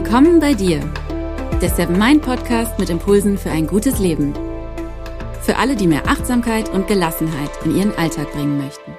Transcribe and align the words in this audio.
Willkommen 0.00 0.38
bei 0.38 0.54
dir, 0.54 0.78
der 1.60 1.70
Seven 1.70 1.98
Mind 1.98 2.22
Podcast 2.22 2.78
mit 2.78 2.88
Impulsen 2.88 3.36
für 3.36 3.50
ein 3.50 3.66
gutes 3.66 3.98
Leben. 3.98 4.32
Für 5.42 5.56
alle, 5.56 5.74
die 5.74 5.88
mehr 5.88 6.06
Achtsamkeit 6.06 6.68
und 6.68 6.86
Gelassenheit 6.86 7.50
in 7.64 7.76
ihren 7.76 7.92
Alltag 7.96 8.30
bringen 8.30 8.58
möchten. 8.58 8.96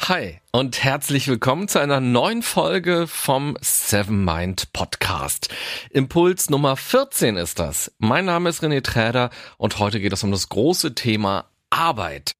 Hi 0.00 0.40
und 0.50 0.82
herzlich 0.82 1.28
willkommen 1.28 1.68
zu 1.68 1.78
einer 1.78 2.00
neuen 2.00 2.42
Folge 2.42 3.06
vom 3.06 3.56
Seven 3.60 4.24
Mind 4.24 4.72
Podcast. 4.72 5.48
Impuls 5.90 6.50
Nummer 6.50 6.76
14 6.76 7.36
ist 7.36 7.60
das. 7.60 7.92
Mein 7.98 8.24
Name 8.24 8.48
ist 8.48 8.64
René 8.64 8.82
Träder 8.82 9.30
und 9.58 9.78
heute 9.78 10.00
geht 10.00 10.12
es 10.12 10.24
um 10.24 10.32
das 10.32 10.48
große 10.48 10.96
Thema 10.96 11.44
Arbeit. 11.70 12.32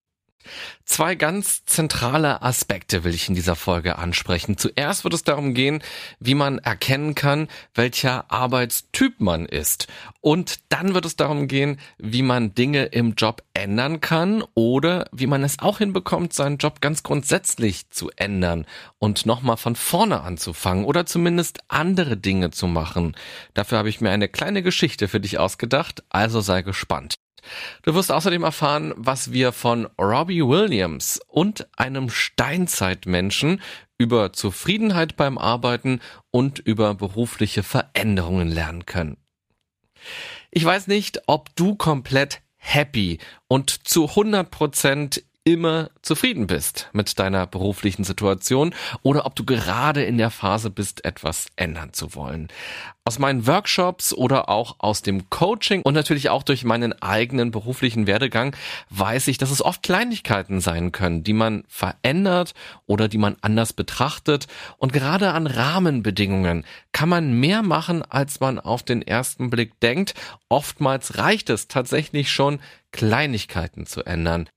Zwei 0.93 1.15
ganz 1.15 1.65
zentrale 1.65 2.43
Aspekte 2.43 3.03
will 3.03 3.15
ich 3.15 3.27
in 3.27 3.35
dieser 3.35 3.57
Folge 3.57 3.97
ansprechen. 3.97 4.59
Zuerst 4.59 5.05
wird 5.05 5.15
es 5.15 5.25
darum 5.25 5.55
gehen, 5.55 5.83
wie 6.21 6.35
man 6.35 6.59
erkennen 6.59 7.15
kann, 7.15 7.49
welcher 7.75 8.31
Arbeitstyp 8.31 9.19
man 9.19 9.47
ist. 9.47 9.87
Und 10.21 10.61
dann 10.69 10.93
wird 10.93 11.07
es 11.07 11.17
darum 11.17 11.49
gehen, 11.49 11.81
wie 11.97 12.21
man 12.21 12.55
Dinge 12.55 12.85
im 12.85 13.15
Job 13.15 13.43
ändern 13.55 14.03
kann 14.03 14.45
oder 14.53 15.07
wie 15.13 15.27
man 15.27 15.45
es 15.45 15.61
auch 15.61 15.79
hinbekommt, 15.79 16.35
seinen 16.35 16.59
Job 16.59 16.83
ganz 16.83 17.03
grundsätzlich 17.03 17.89
zu 17.89 18.11
ändern 18.17 18.67
und 18.99 19.25
nochmal 19.25 19.57
von 19.57 19.77
vorne 19.77 20.21
anzufangen 20.21 20.85
oder 20.85 21.07
zumindest 21.07 21.61
andere 21.69 22.19
Dinge 22.19 22.51
zu 22.51 22.67
machen. 22.67 23.17
Dafür 23.55 23.79
habe 23.79 23.89
ich 23.89 24.03
mir 24.03 24.11
eine 24.11 24.29
kleine 24.29 24.63
Geschichte 24.63 25.09
für 25.09 25.21
dich 25.21 25.39
ausgedacht, 25.39 26.05
also 26.11 26.43
sei 26.43 26.61
gespannt. 26.61 27.15
Du 27.83 27.95
wirst 27.95 28.13
außerdem 28.13 28.45
erfahren, 28.45 28.93
was 28.97 29.33
wir 29.33 29.53
von 29.53 29.87
Robbie 29.99 30.43
Williams 30.43 31.21
und 31.29 31.67
einem 31.77 32.09
Steinzeitmenschen 32.09 33.61
über 33.99 34.33
Zufriedenheit 34.33 35.17
beim 35.17 35.39
Arbeiten 35.39 36.01
und 36.31 36.59
über 36.59 36.95
berufliche 36.95 37.63
Veränderungen 37.63 38.49
lernen 38.49 38.87
können. 38.87 39.17
Ich 40.51 40.65
weiß 40.65 40.87
nicht, 40.87 41.23
ob 41.27 41.55
du 41.57 41.75
komplett 41.77 42.43
happy 42.57 43.19
und 43.49 43.89
zu 43.89 44.09
100 44.09 44.51
Prozent 44.51 45.23
immer 45.45 45.91
zufrieden 46.03 46.47
bist 46.47 46.89
mit 46.93 47.19
deiner 47.19 47.49
beruflichen 47.49 48.05
Situation 48.05 48.75
oder 49.03 49.27
ob 49.27 49.35
du 49.35 49.45
gerade 49.45 50.05
in 50.05 50.17
der 50.17 50.31
Phase 50.31 50.71
bist, 50.71 51.05
etwas 51.05 51.47
ändern 51.57 51.93
zu 51.93 52.15
wollen. 52.15 52.49
Aus 53.05 53.19
meinen 53.19 53.49
Workshops 53.49 54.15
oder 54.15 54.49
auch 54.49 54.77
aus 54.79 55.03
dem 55.03 55.29
Coaching 55.31 55.83
und 55.83 55.95
natürlich 55.95 56.31
auch 56.31 56.45
durch 56.45 56.63
meinen 56.63 56.93
eigenen 57.03 57.51
beruflichen 57.51 58.07
Werdegang 58.07 58.55
weiß 58.91 59.27
ich, 59.27 59.39
dass 59.39 59.51
es 59.51 59.65
oft 59.65 59.83
Kleinigkeiten 59.83 60.61
sein 60.61 60.93
können, 60.93 61.25
die 61.25 61.33
man 61.33 61.65
verändert 61.67 62.55
oder 62.87 63.09
die 63.09 63.19
man 63.19 63.37
anders 63.41 63.73
betrachtet. 63.73 64.47
Und 64.79 64.93
gerade 64.93 65.33
an 65.33 65.49
Rahmenbedingungen 65.49 66.65
kann 66.93 67.09
man 67.09 67.33
mehr 67.33 67.63
machen, 67.63 68.05
als 68.09 68.39
man 68.39 68.61
auf 68.61 68.85
den 68.85 69.03
ersten 69.03 69.51
Blick 69.51 69.81
denkt. 69.81 70.15
Oftmals 70.49 71.19
reicht 71.19 71.51
es 71.51 71.67
tatsächlich 71.67 72.31
schon, 72.31 72.61
Kleinigkeiten 72.93 73.87
zu 73.87 74.05
ändern. 74.05 74.49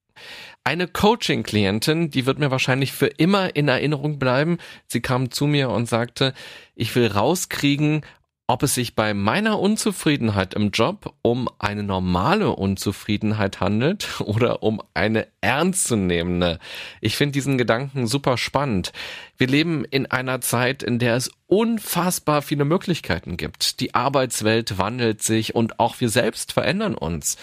Eine 0.68 0.88
Coaching-Klientin, 0.88 2.10
die 2.10 2.26
wird 2.26 2.40
mir 2.40 2.50
wahrscheinlich 2.50 2.92
für 2.92 3.06
immer 3.06 3.56
in 3.56 3.68
Erinnerung 3.68 4.18
bleiben. 4.18 4.58
Sie 4.88 5.00
kam 5.00 5.30
zu 5.30 5.46
mir 5.46 5.70
und 5.70 5.88
sagte, 5.88 6.34
ich 6.74 6.96
will 6.96 7.06
rauskriegen, 7.06 8.02
ob 8.48 8.64
es 8.64 8.74
sich 8.74 8.96
bei 8.96 9.14
meiner 9.14 9.60
Unzufriedenheit 9.60 10.56
im 10.56 10.72
Job 10.72 11.14
um 11.22 11.50
eine 11.60 11.84
normale 11.84 12.50
Unzufriedenheit 12.50 13.60
handelt 13.60 14.08
oder 14.22 14.64
um 14.64 14.82
eine 14.96 15.28
ernstzunehmende. 15.42 16.58
Ich 17.00 17.16
finde 17.16 17.34
diesen 17.34 17.60
Gedanken 17.60 18.08
super 18.08 18.38
spannend. 18.38 18.92
Wir 19.38 19.48
leben 19.48 19.86
in 19.86 20.06
einer 20.08 20.42
Zeit, 20.42 20.82
in 20.82 20.98
der 20.98 21.16
es 21.16 21.32
unfassbar 21.48 22.42
viele 22.42 22.66
Möglichkeiten 22.66 23.38
gibt. 23.38 23.80
Die 23.80 23.94
Arbeitswelt 23.94 24.80
wandelt 24.80 25.22
sich 25.22 25.54
und 25.54 25.80
auch 25.80 26.00
wir 26.00 26.10
selbst 26.10 26.54
verändern 26.54 26.96
uns. 26.96 27.38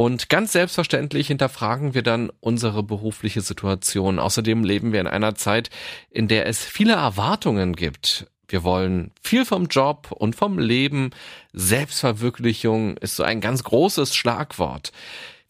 Und 0.00 0.30
ganz 0.30 0.52
selbstverständlich 0.52 1.26
hinterfragen 1.26 1.92
wir 1.92 2.02
dann 2.02 2.32
unsere 2.40 2.82
berufliche 2.82 3.42
Situation. 3.42 4.18
Außerdem 4.18 4.64
leben 4.64 4.94
wir 4.94 5.00
in 5.02 5.06
einer 5.06 5.34
Zeit, 5.34 5.68
in 6.08 6.26
der 6.26 6.46
es 6.46 6.64
viele 6.64 6.94
Erwartungen 6.94 7.76
gibt. 7.76 8.26
Wir 8.48 8.64
wollen 8.64 9.12
viel 9.22 9.44
vom 9.44 9.66
Job 9.66 10.10
und 10.10 10.36
vom 10.36 10.58
Leben. 10.58 11.10
Selbstverwirklichung 11.52 12.96
ist 12.96 13.14
so 13.14 13.24
ein 13.24 13.42
ganz 13.42 13.62
großes 13.62 14.14
Schlagwort. 14.14 14.92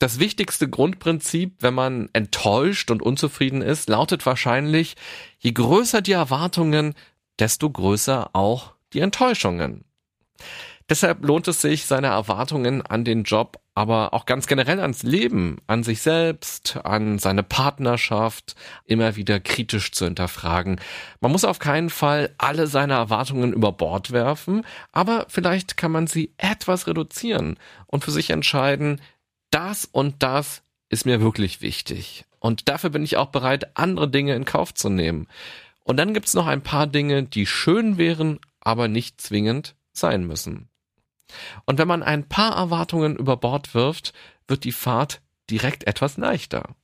Das 0.00 0.18
wichtigste 0.18 0.68
Grundprinzip, 0.68 1.58
wenn 1.60 1.74
man 1.74 2.08
enttäuscht 2.12 2.90
und 2.90 3.02
unzufrieden 3.02 3.62
ist, 3.62 3.88
lautet 3.88 4.26
wahrscheinlich, 4.26 4.96
je 5.38 5.52
größer 5.52 6.02
die 6.02 6.10
Erwartungen, 6.10 6.94
desto 7.38 7.70
größer 7.70 8.30
auch 8.32 8.72
die 8.94 8.98
Enttäuschungen. 8.98 9.84
Deshalb 10.90 11.24
lohnt 11.24 11.46
es 11.46 11.60
sich, 11.60 11.86
seine 11.86 12.08
Erwartungen 12.08 12.82
an 12.82 13.04
den 13.04 13.22
Job, 13.22 13.60
aber 13.76 14.12
auch 14.12 14.26
ganz 14.26 14.48
generell 14.48 14.80
ans 14.80 15.04
Leben, 15.04 15.58
an 15.68 15.84
sich 15.84 16.02
selbst, 16.02 16.78
an 16.82 17.20
seine 17.20 17.44
Partnerschaft 17.44 18.56
immer 18.86 19.14
wieder 19.14 19.38
kritisch 19.38 19.92
zu 19.92 20.06
hinterfragen. 20.06 20.80
Man 21.20 21.30
muss 21.30 21.44
auf 21.44 21.60
keinen 21.60 21.90
Fall 21.90 22.34
alle 22.38 22.66
seine 22.66 22.94
Erwartungen 22.94 23.52
über 23.52 23.70
Bord 23.70 24.10
werfen, 24.10 24.66
aber 24.90 25.26
vielleicht 25.28 25.76
kann 25.76 25.92
man 25.92 26.08
sie 26.08 26.34
etwas 26.38 26.88
reduzieren 26.88 27.56
und 27.86 28.02
für 28.02 28.10
sich 28.10 28.30
entscheiden, 28.30 29.00
das 29.52 29.84
und 29.84 30.24
das 30.24 30.62
ist 30.88 31.06
mir 31.06 31.20
wirklich 31.20 31.60
wichtig. 31.62 32.24
Und 32.40 32.68
dafür 32.68 32.90
bin 32.90 33.04
ich 33.04 33.16
auch 33.16 33.28
bereit, 33.28 33.76
andere 33.76 34.10
Dinge 34.10 34.34
in 34.34 34.44
Kauf 34.44 34.74
zu 34.74 34.88
nehmen. 34.88 35.28
Und 35.84 35.98
dann 35.98 36.14
gibt's 36.14 36.34
noch 36.34 36.48
ein 36.48 36.62
paar 36.62 36.88
Dinge, 36.88 37.22
die 37.22 37.46
schön 37.46 37.96
wären, 37.96 38.40
aber 38.58 38.88
nicht 38.88 39.20
zwingend 39.20 39.76
sein 39.92 40.26
müssen. 40.26 40.69
Und 41.64 41.78
wenn 41.78 41.88
man 41.88 42.02
ein 42.02 42.28
paar 42.28 42.56
Erwartungen 42.56 43.16
über 43.16 43.36
Bord 43.36 43.74
wirft, 43.74 44.12
wird 44.48 44.64
die 44.64 44.72
Fahrt 44.72 45.20
direkt 45.50 45.86
etwas 45.86 46.16
leichter. 46.16 46.74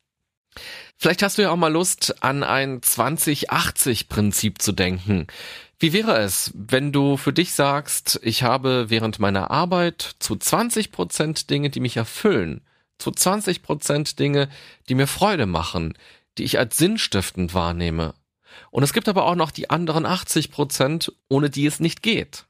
Vielleicht 0.96 1.22
hast 1.22 1.36
du 1.36 1.42
ja 1.42 1.50
auch 1.50 1.56
mal 1.56 1.72
Lust, 1.72 2.22
an 2.22 2.42
ein 2.42 2.80
2080-Prinzip 2.80 4.62
zu 4.62 4.72
denken. 4.72 5.26
Wie 5.78 5.92
wäre 5.92 6.18
es, 6.18 6.52
wenn 6.54 6.90
du 6.90 7.18
für 7.18 7.34
dich 7.34 7.52
sagst, 7.52 8.18
ich 8.22 8.42
habe 8.42 8.86
während 8.88 9.18
meiner 9.18 9.50
Arbeit 9.50 10.16
zu 10.18 10.36
20 10.36 10.90
Prozent 10.90 11.50
Dinge, 11.50 11.68
die 11.68 11.80
mich 11.80 11.98
erfüllen, 11.98 12.62
zu 12.98 13.10
20 13.10 13.62
Prozent 13.62 14.18
Dinge, 14.18 14.48
die 14.88 14.94
mir 14.94 15.06
Freude 15.06 15.44
machen, 15.44 15.92
die 16.38 16.44
ich 16.44 16.58
als 16.58 16.78
sinnstiftend 16.78 17.52
wahrnehme. 17.52 18.14
Und 18.70 18.82
es 18.82 18.94
gibt 18.94 19.08
aber 19.08 19.26
auch 19.26 19.34
noch 19.34 19.50
die 19.50 19.68
anderen 19.68 20.06
80 20.06 20.50
Prozent, 20.50 21.12
ohne 21.28 21.50
die 21.50 21.66
es 21.66 21.78
nicht 21.78 22.02
geht. 22.02 22.45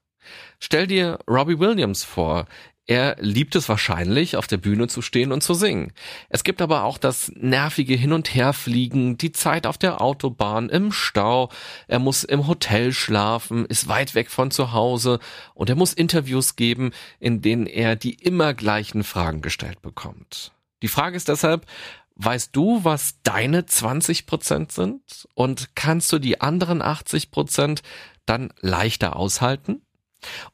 Stell 0.60 0.86
dir 0.86 1.18
Robbie 1.28 1.58
Williams 1.58 2.04
vor. 2.04 2.46
Er 2.88 3.16
liebt 3.18 3.56
es 3.56 3.68
wahrscheinlich, 3.68 4.36
auf 4.36 4.46
der 4.46 4.58
Bühne 4.58 4.86
zu 4.86 5.02
stehen 5.02 5.32
und 5.32 5.42
zu 5.42 5.54
singen. 5.54 5.92
Es 6.28 6.44
gibt 6.44 6.62
aber 6.62 6.84
auch 6.84 6.98
das 6.98 7.32
nervige 7.34 7.96
Hin- 7.96 8.12
und 8.12 8.32
Herfliegen, 8.32 9.18
die 9.18 9.32
Zeit 9.32 9.66
auf 9.66 9.76
der 9.76 10.00
Autobahn, 10.00 10.68
im 10.68 10.92
Stau. 10.92 11.50
Er 11.88 11.98
muss 11.98 12.22
im 12.22 12.46
Hotel 12.46 12.92
schlafen, 12.92 13.66
ist 13.66 13.88
weit 13.88 14.14
weg 14.14 14.30
von 14.30 14.52
zu 14.52 14.72
Hause 14.72 15.18
und 15.54 15.68
er 15.68 15.74
muss 15.74 15.92
Interviews 15.92 16.54
geben, 16.54 16.92
in 17.18 17.42
denen 17.42 17.66
er 17.66 17.96
die 17.96 18.14
immer 18.14 18.54
gleichen 18.54 19.02
Fragen 19.02 19.40
gestellt 19.40 19.82
bekommt. 19.82 20.52
Die 20.82 20.88
Frage 20.88 21.16
ist 21.16 21.28
deshalb, 21.28 21.66
weißt 22.14 22.54
du, 22.54 22.84
was 22.84 23.16
deine 23.24 23.66
20 23.66 24.26
Prozent 24.26 24.70
sind? 24.70 25.26
Und 25.34 25.74
kannst 25.74 26.12
du 26.12 26.20
die 26.20 26.40
anderen 26.40 26.82
80 26.82 27.32
Prozent 27.32 27.82
dann 28.26 28.52
leichter 28.60 29.16
aushalten? 29.16 29.82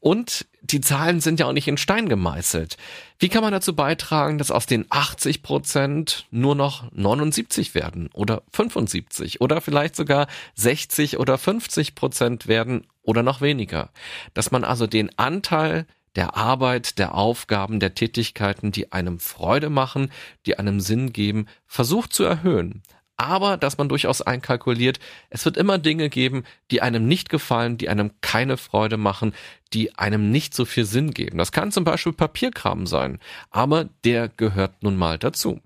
Und 0.01 0.47
die 0.63 0.81
Zahlen 0.81 1.21
sind 1.21 1.41
ja 1.41 1.47
auch 1.47 1.53
nicht 1.53 1.69
in 1.69 1.77
Stein 1.77 2.09
gemeißelt. 2.09 2.77
Wie 3.19 3.29
kann 3.29 3.43
man 3.43 3.53
dazu 3.53 3.75
beitragen, 3.75 4.39
dass 4.39 4.51
aus 4.51 4.67
den 4.67 4.87
80 4.91 5.43
Prozent 5.43 6.27
nur 6.31 6.55
noch 6.55 6.91
79 6.93 7.75
werden 7.75 8.09
oder 8.13 8.43
75 8.53 9.41
oder 9.41 9.61
vielleicht 9.61 9.97
sogar 9.97 10.29
60 10.55 11.19
oder 11.19 11.39
50 11.39 11.95
Prozent 11.95 12.47
werden 12.47 12.87
oder 13.03 13.23
noch 13.23 13.41
weniger? 13.41 13.91
Dass 14.35 14.51
man 14.51 14.65
also 14.65 14.87
den 14.87 15.17
Anteil 15.19 15.87
der 16.15 16.37
Arbeit, 16.37 16.99
der 16.99 17.15
Aufgaben, 17.15 17.81
der 17.81 17.95
Tätigkeiten, 17.95 18.71
die 18.71 18.93
einem 18.93 19.19
Freude 19.19 19.71
machen, 19.71 20.13
die 20.47 20.59
einem 20.59 20.81
Sinn 20.81 21.13
geben, 21.13 21.47
versucht 21.67 22.13
zu 22.13 22.25
erhöhen 22.25 22.83
aber 23.23 23.57
dass 23.57 23.79
man 23.79 23.89
durchaus 23.89 24.21
einkalkuliert, 24.21 24.99
es 25.31 25.45
wird 25.45 25.57
immer 25.57 25.79
Dinge 25.79 26.11
geben, 26.11 26.43
die 26.71 26.83
einem 26.83 27.07
nicht 27.07 27.29
gefallen, 27.29 27.79
die 27.79 27.89
einem 27.89 28.11
keine 28.21 28.57
Freude 28.57 28.97
machen, 28.97 29.33
die 29.73 29.97
einem 29.97 30.31
nicht 30.31 30.55
so 30.55 30.65
viel 30.65 30.85
Sinn 30.85 31.13
geben. 31.13 31.39
Das 31.39 31.53
kann 31.53 31.71
zum 31.71 31.85
Beispiel 31.85 32.13
Papierkram 32.13 32.87
sein, 32.87 33.21
aber 33.51 33.89
der 34.05 34.29
gehört 34.29 34.83
nun 34.83 34.97
mal 34.97 35.19
dazu. 35.19 35.61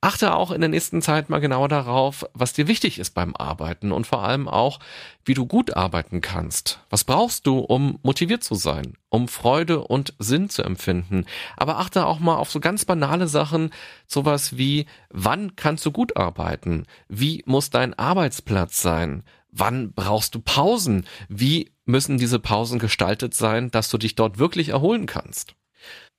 Achte 0.00 0.34
auch 0.34 0.50
in 0.50 0.60
der 0.60 0.70
nächsten 0.70 1.02
Zeit 1.02 1.30
mal 1.30 1.40
genauer 1.40 1.68
darauf, 1.68 2.26
was 2.32 2.52
dir 2.52 2.68
wichtig 2.68 2.98
ist 2.98 3.10
beim 3.14 3.34
Arbeiten 3.34 3.92
und 3.92 4.06
vor 4.06 4.22
allem 4.22 4.46
auch, 4.46 4.78
wie 5.24 5.34
du 5.34 5.46
gut 5.46 5.76
arbeiten 5.76 6.20
kannst. 6.20 6.80
Was 6.90 7.04
brauchst 7.04 7.46
du, 7.46 7.58
um 7.58 7.98
motiviert 8.02 8.44
zu 8.44 8.54
sein, 8.54 8.96
um 9.08 9.26
Freude 9.26 9.80
und 9.80 10.14
Sinn 10.18 10.48
zu 10.48 10.62
empfinden? 10.62 11.24
Aber 11.56 11.78
achte 11.78 12.06
auch 12.06 12.20
mal 12.20 12.36
auf 12.36 12.50
so 12.50 12.60
ganz 12.60 12.84
banale 12.84 13.26
Sachen, 13.26 13.70
sowas 14.06 14.56
wie, 14.56 14.86
wann 15.10 15.56
kannst 15.56 15.84
du 15.86 15.92
gut 15.92 16.16
arbeiten? 16.16 16.86
Wie 17.08 17.42
muss 17.46 17.70
dein 17.70 17.98
Arbeitsplatz 17.98 18.80
sein? 18.80 19.24
Wann 19.50 19.92
brauchst 19.92 20.34
du 20.34 20.40
Pausen? 20.40 21.06
Wie 21.28 21.72
müssen 21.86 22.18
diese 22.18 22.38
Pausen 22.38 22.78
gestaltet 22.78 23.34
sein, 23.34 23.70
dass 23.70 23.88
du 23.88 23.98
dich 23.98 24.14
dort 24.14 24.38
wirklich 24.38 24.68
erholen 24.68 25.06
kannst? 25.06 25.56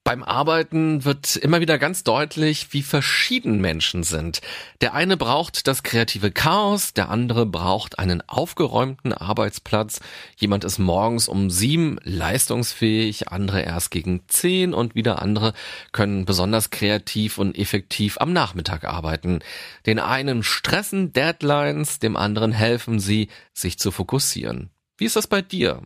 Beim 0.08 0.24
Arbeiten 0.24 1.04
wird 1.04 1.36
immer 1.36 1.60
wieder 1.60 1.78
ganz 1.78 2.06
deutlich, 2.06 2.72
wie 2.72 2.82
verschieden 2.82 3.60
Menschen 3.60 4.04
sind. 4.04 4.40
Der 4.80 4.94
eine 4.94 5.18
braucht 5.18 5.68
das 5.68 5.84
kreative 5.84 6.32
Chaos, 6.32 6.94
der 6.94 7.10
andere 7.10 7.46
braucht 7.46 8.00
einen 8.00 8.22
aufgeräumten 8.22 9.12
Arbeitsplatz. 9.12 10.00
Jemand 10.38 10.64
ist 10.64 10.80
morgens 10.80 11.28
um 11.28 11.50
sieben 11.50 12.00
leistungsfähig, 12.04 13.28
andere 13.34 13.64
erst 13.64 13.92
gegen 13.92 14.22
zehn 14.30 14.74
und 14.74 14.96
wieder 14.96 15.22
andere 15.22 15.52
können 15.92 16.24
besonders 16.24 16.70
kreativ 16.70 17.38
und 17.38 17.58
effektiv 17.58 18.18
am 18.22 18.32
Nachmittag 18.32 18.86
arbeiten. 18.86 19.40
Den 19.86 20.00
einen 20.00 20.42
stressen 20.42 21.12
Deadlines, 21.12 22.00
dem 22.00 22.16
anderen 22.16 22.54
helfen 22.54 23.02
sie, 23.02 23.28
sich 23.52 23.78
zu 23.78 23.92
fokussieren. 23.92 24.70
Wie 24.98 25.04
ist 25.04 25.18
das 25.18 25.28
bei 25.28 25.42
dir? 25.42 25.82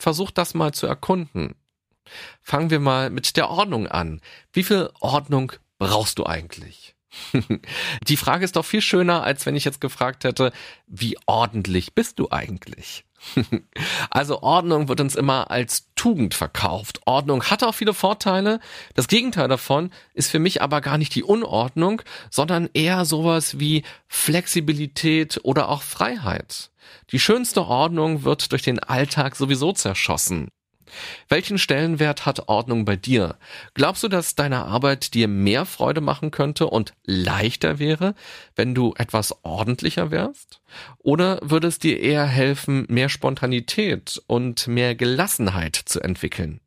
Versuch 0.00 0.32
das 0.32 0.54
mal 0.54 0.74
zu 0.74 0.88
erkunden. 0.88 1.54
Fangen 2.42 2.70
wir 2.70 2.80
mal 2.80 3.10
mit 3.10 3.36
der 3.36 3.50
Ordnung 3.50 3.86
an. 3.86 4.20
Wie 4.52 4.62
viel 4.62 4.90
Ordnung 5.00 5.52
brauchst 5.78 6.18
du 6.18 6.26
eigentlich? 6.26 6.94
Die 8.06 8.16
Frage 8.16 8.44
ist 8.44 8.56
doch 8.56 8.64
viel 8.64 8.82
schöner, 8.82 9.22
als 9.22 9.46
wenn 9.46 9.56
ich 9.56 9.64
jetzt 9.64 9.80
gefragt 9.80 10.24
hätte, 10.24 10.52
wie 10.86 11.18
ordentlich 11.26 11.94
bist 11.94 12.18
du 12.18 12.30
eigentlich? 12.30 13.04
Also 14.10 14.42
Ordnung 14.42 14.88
wird 14.88 15.00
uns 15.00 15.14
immer 15.14 15.50
als 15.50 15.88
Tugend 15.94 16.34
verkauft. 16.34 17.00
Ordnung 17.04 17.44
hat 17.44 17.62
auch 17.62 17.74
viele 17.74 17.94
Vorteile. 17.94 18.60
Das 18.94 19.08
Gegenteil 19.08 19.48
davon 19.48 19.90
ist 20.14 20.30
für 20.30 20.38
mich 20.38 20.62
aber 20.62 20.80
gar 20.80 20.98
nicht 20.98 21.14
die 21.14 21.22
Unordnung, 21.22 22.02
sondern 22.30 22.68
eher 22.72 23.04
sowas 23.04 23.60
wie 23.60 23.84
Flexibilität 24.08 25.40
oder 25.42 25.68
auch 25.68 25.82
Freiheit. 25.82 26.70
Die 27.12 27.20
schönste 27.20 27.66
Ordnung 27.66 28.24
wird 28.24 28.52
durch 28.52 28.62
den 28.62 28.78
Alltag 28.78 29.36
sowieso 29.36 29.72
zerschossen. 29.72 30.48
Welchen 31.28 31.58
Stellenwert 31.58 32.26
hat 32.26 32.48
Ordnung 32.48 32.84
bei 32.84 32.96
dir? 32.96 33.36
Glaubst 33.74 34.02
du, 34.02 34.08
dass 34.08 34.34
deine 34.34 34.64
Arbeit 34.64 35.14
dir 35.14 35.28
mehr 35.28 35.66
Freude 35.66 36.00
machen 36.00 36.30
könnte 36.30 36.66
und 36.66 36.92
leichter 37.04 37.78
wäre, 37.78 38.14
wenn 38.56 38.74
du 38.74 38.94
etwas 38.96 39.44
ordentlicher 39.44 40.10
wärst? 40.10 40.60
Oder 40.98 41.38
würde 41.42 41.68
es 41.68 41.78
dir 41.78 42.00
eher 42.00 42.26
helfen, 42.26 42.86
mehr 42.88 43.08
Spontanität 43.08 44.22
und 44.26 44.66
mehr 44.66 44.94
Gelassenheit 44.94 45.76
zu 45.76 46.00
entwickeln? 46.00 46.60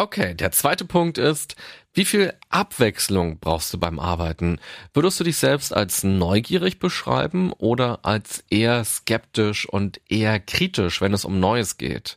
Okay, 0.00 0.32
der 0.34 0.50
zweite 0.50 0.86
Punkt 0.86 1.18
ist, 1.18 1.56
wie 1.92 2.06
viel 2.06 2.32
Abwechslung 2.48 3.38
brauchst 3.38 3.74
du 3.74 3.78
beim 3.78 3.98
Arbeiten? 3.98 4.58
Würdest 4.94 5.20
du 5.20 5.24
dich 5.24 5.36
selbst 5.36 5.74
als 5.74 6.04
neugierig 6.04 6.78
beschreiben 6.78 7.52
oder 7.52 7.98
als 8.02 8.42
eher 8.48 8.82
skeptisch 8.84 9.68
und 9.68 10.00
eher 10.08 10.40
kritisch, 10.40 11.02
wenn 11.02 11.12
es 11.12 11.26
um 11.26 11.38
Neues 11.38 11.76
geht? 11.76 12.16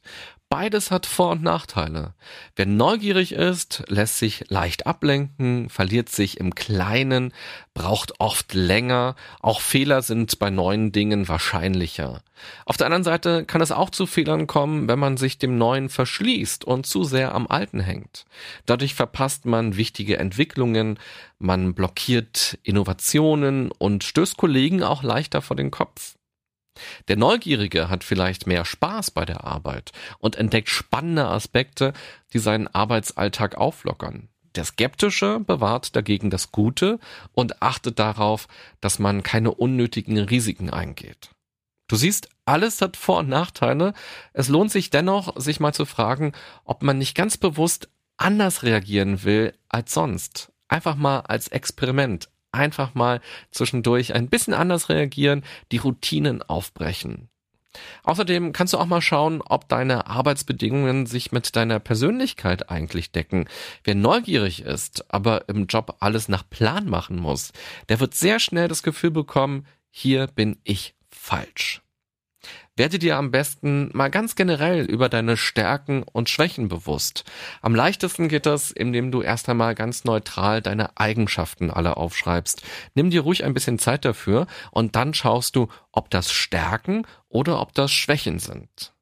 Beides 0.54 0.92
hat 0.92 1.08
Vor- 1.08 1.32
und 1.32 1.42
Nachteile. 1.42 2.14
Wer 2.56 2.68
neugierig 2.68 3.32
ist, 3.32 3.84
lässt 3.88 4.20
sich 4.20 4.52
leicht 4.52 4.86
ablenken, 4.86 5.68
verliert 5.68 6.10
sich 6.10 6.40
im 6.40 6.54
Kleinen, 6.54 7.34
braucht 7.74 8.20
oft 8.20 8.54
länger, 8.54 9.16
auch 9.42 9.62
Fehler 9.62 10.04
sind 10.04 10.38
bei 10.38 10.52
neuen 10.52 10.92
Dingen 10.92 11.28
wahrscheinlicher. 11.28 12.22
Auf 12.68 12.78
der 12.78 12.86
anderen 12.86 13.04
Seite 13.04 13.46
kann 13.46 13.62
es 13.62 13.72
auch 13.72 13.90
zu 13.90 14.06
Fehlern 14.06 14.46
kommen, 14.46 14.88
wenn 14.88 15.00
man 15.00 15.18
sich 15.18 15.40
dem 15.40 15.58
Neuen 15.58 15.90
verschließt 15.90 16.66
und 16.66 16.86
zu 16.86 17.04
sehr 17.04 17.34
am 17.34 17.48
Alten 17.48 17.80
hängt. 17.80 18.26
Dadurch 18.68 18.94
verpasst 18.94 19.48
man 19.48 19.76
wichtige 19.76 20.20
Entwicklungen, 20.20 21.00
man 21.40 21.74
blockiert 21.74 22.60
Innovationen 22.62 23.72
und 23.72 24.04
stößt 24.04 24.38
Kollegen 24.38 24.84
auch 24.84 25.02
leichter 25.02 25.42
vor 25.42 25.56
den 25.56 25.72
Kopf. 25.72 26.14
Der 27.08 27.18
Neugierige 27.18 27.90
hat 27.90 28.04
vielleicht 28.04 28.48
mehr 28.48 28.66
Spaß 28.66 29.12
bei 29.12 29.26
der 29.26 29.44
Arbeit 29.44 29.92
und 30.20 30.36
entdeckt 30.36 30.70
spannende 30.70 31.26
Aspekte, 31.28 31.94
die 32.34 32.40
seinen 32.40 32.68
Arbeitsalltag 32.68 33.56
auflockern. 33.56 34.30
Der 34.56 34.66
Skeptische 34.66 35.40
bewahrt 35.40 35.96
dagegen 35.96 36.30
das 36.30 36.52
Gute 36.52 37.00
und 37.32 37.62
achtet 37.62 37.98
darauf, 37.98 38.48
dass 38.82 39.00
man 39.00 39.24
keine 39.24 39.52
unnötigen 39.52 40.18
Risiken 40.18 40.70
eingeht. 40.70 41.32
Du 41.88 41.96
siehst, 41.96 42.30
alles 42.46 42.82
hat 42.82 42.98
Vor- 42.98 43.20
und 43.20 43.30
Nachteile. 43.30 43.94
Es 44.32 44.50
lohnt 44.50 44.72
sich 44.72 44.90
dennoch, 44.90 45.40
sich 45.40 45.60
mal 45.60 45.74
zu 45.74 45.86
fragen, 45.86 46.34
ob 46.66 46.84
man 46.84 46.98
nicht 46.98 47.16
ganz 47.16 47.38
bewusst 47.38 47.90
anders 48.18 48.64
reagieren 48.64 49.24
will 49.24 49.54
als 49.70 49.94
sonst. 49.94 50.52
Einfach 50.68 50.96
mal 50.96 51.20
als 51.22 51.50
Experiment, 51.50 52.30
einfach 52.54 52.94
mal 52.96 53.22
zwischendurch 53.52 54.14
ein 54.14 54.30
bisschen 54.30 54.54
anders 54.54 54.90
reagieren, 54.90 55.44
die 55.72 55.78
Routinen 55.78 56.42
aufbrechen. 56.42 57.30
Außerdem 58.04 58.54
kannst 58.54 58.74
du 58.74 58.78
auch 58.78 58.86
mal 58.86 59.02
schauen, 59.02 59.42
ob 59.42 59.68
deine 59.68 60.08
Arbeitsbedingungen 60.08 61.06
sich 61.06 61.32
mit 61.32 61.56
deiner 61.56 61.80
Persönlichkeit 61.80 62.70
eigentlich 62.70 63.12
decken. 63.12 63.48
Wer 63.84 63.96
neugierig 63.96 64.62
ist, 64.62 65.12
aber 65.12 65.50
im 65.50 65.66
Job 65.66 65.98
alles 66.00 66.30
nach 66.30 66.48
Plan 66.50 66.88
machen 66.88 67.18
muss, 67.18 67.52
der 67.90 68.00
wird 68.00 68.14
sehr 68.14 68.40
schnell 68.40 68.68
das 68.68 68.84
Gefühl 68.84 69.12
bekommen, 69.12 69.66
hier 69.90 70.28
bin 70.28 70.60
ich 70.64 70.96
falsch. 71.10 71.83
Werde 72.76 72.98
dir 72.98 73.18
am 73.18 73.30
besten 73.30 73.92
mal 73.94 74.10
ganz 74.10 74.36
generell 74.36 74.84
über 74.86 75.08
deine 75.08 75.38
Stärken 75.38 76.02
und 76.02 76.28
Schwächen 76.28 76.70
bewusst. 76.70 77.24
Am 77.62 77.76
leichtesten 77.76 78.30
geht 78.30 78.48
das, 78.48 78.72
indem 78.72 79.12
du 79.12 79.22
erst 79.22 79.48
einmal 79.48 79.76
ganz 79.76 80.06
neutral 80.06 80.60
deine 80.64 80.98
Eigenschaften 80.98 81.70
alle 81.70 81.98
aufschreibst. 81.98 82.64
Nimm 82.96 83.12
dir 83.12 83.22
ruhig 83.22 83.44
ein 83.44 83.54
bisschen 83.54 83.78
Zeit 83.78 84.06
dafür 84.06 84.48
und 84.72 84.96
dann 84.96 85.14
schaust 85.14 85.56
du, 85.56 85.68
ob 85.92 86.10
das 86.10 86.32
Stärken 86.32 87.06
oder 87.30 87.62
ob 87.62 87.74
das 87.74 87.92
Schwächen 87.92 88.40
sind. 88.40 88.94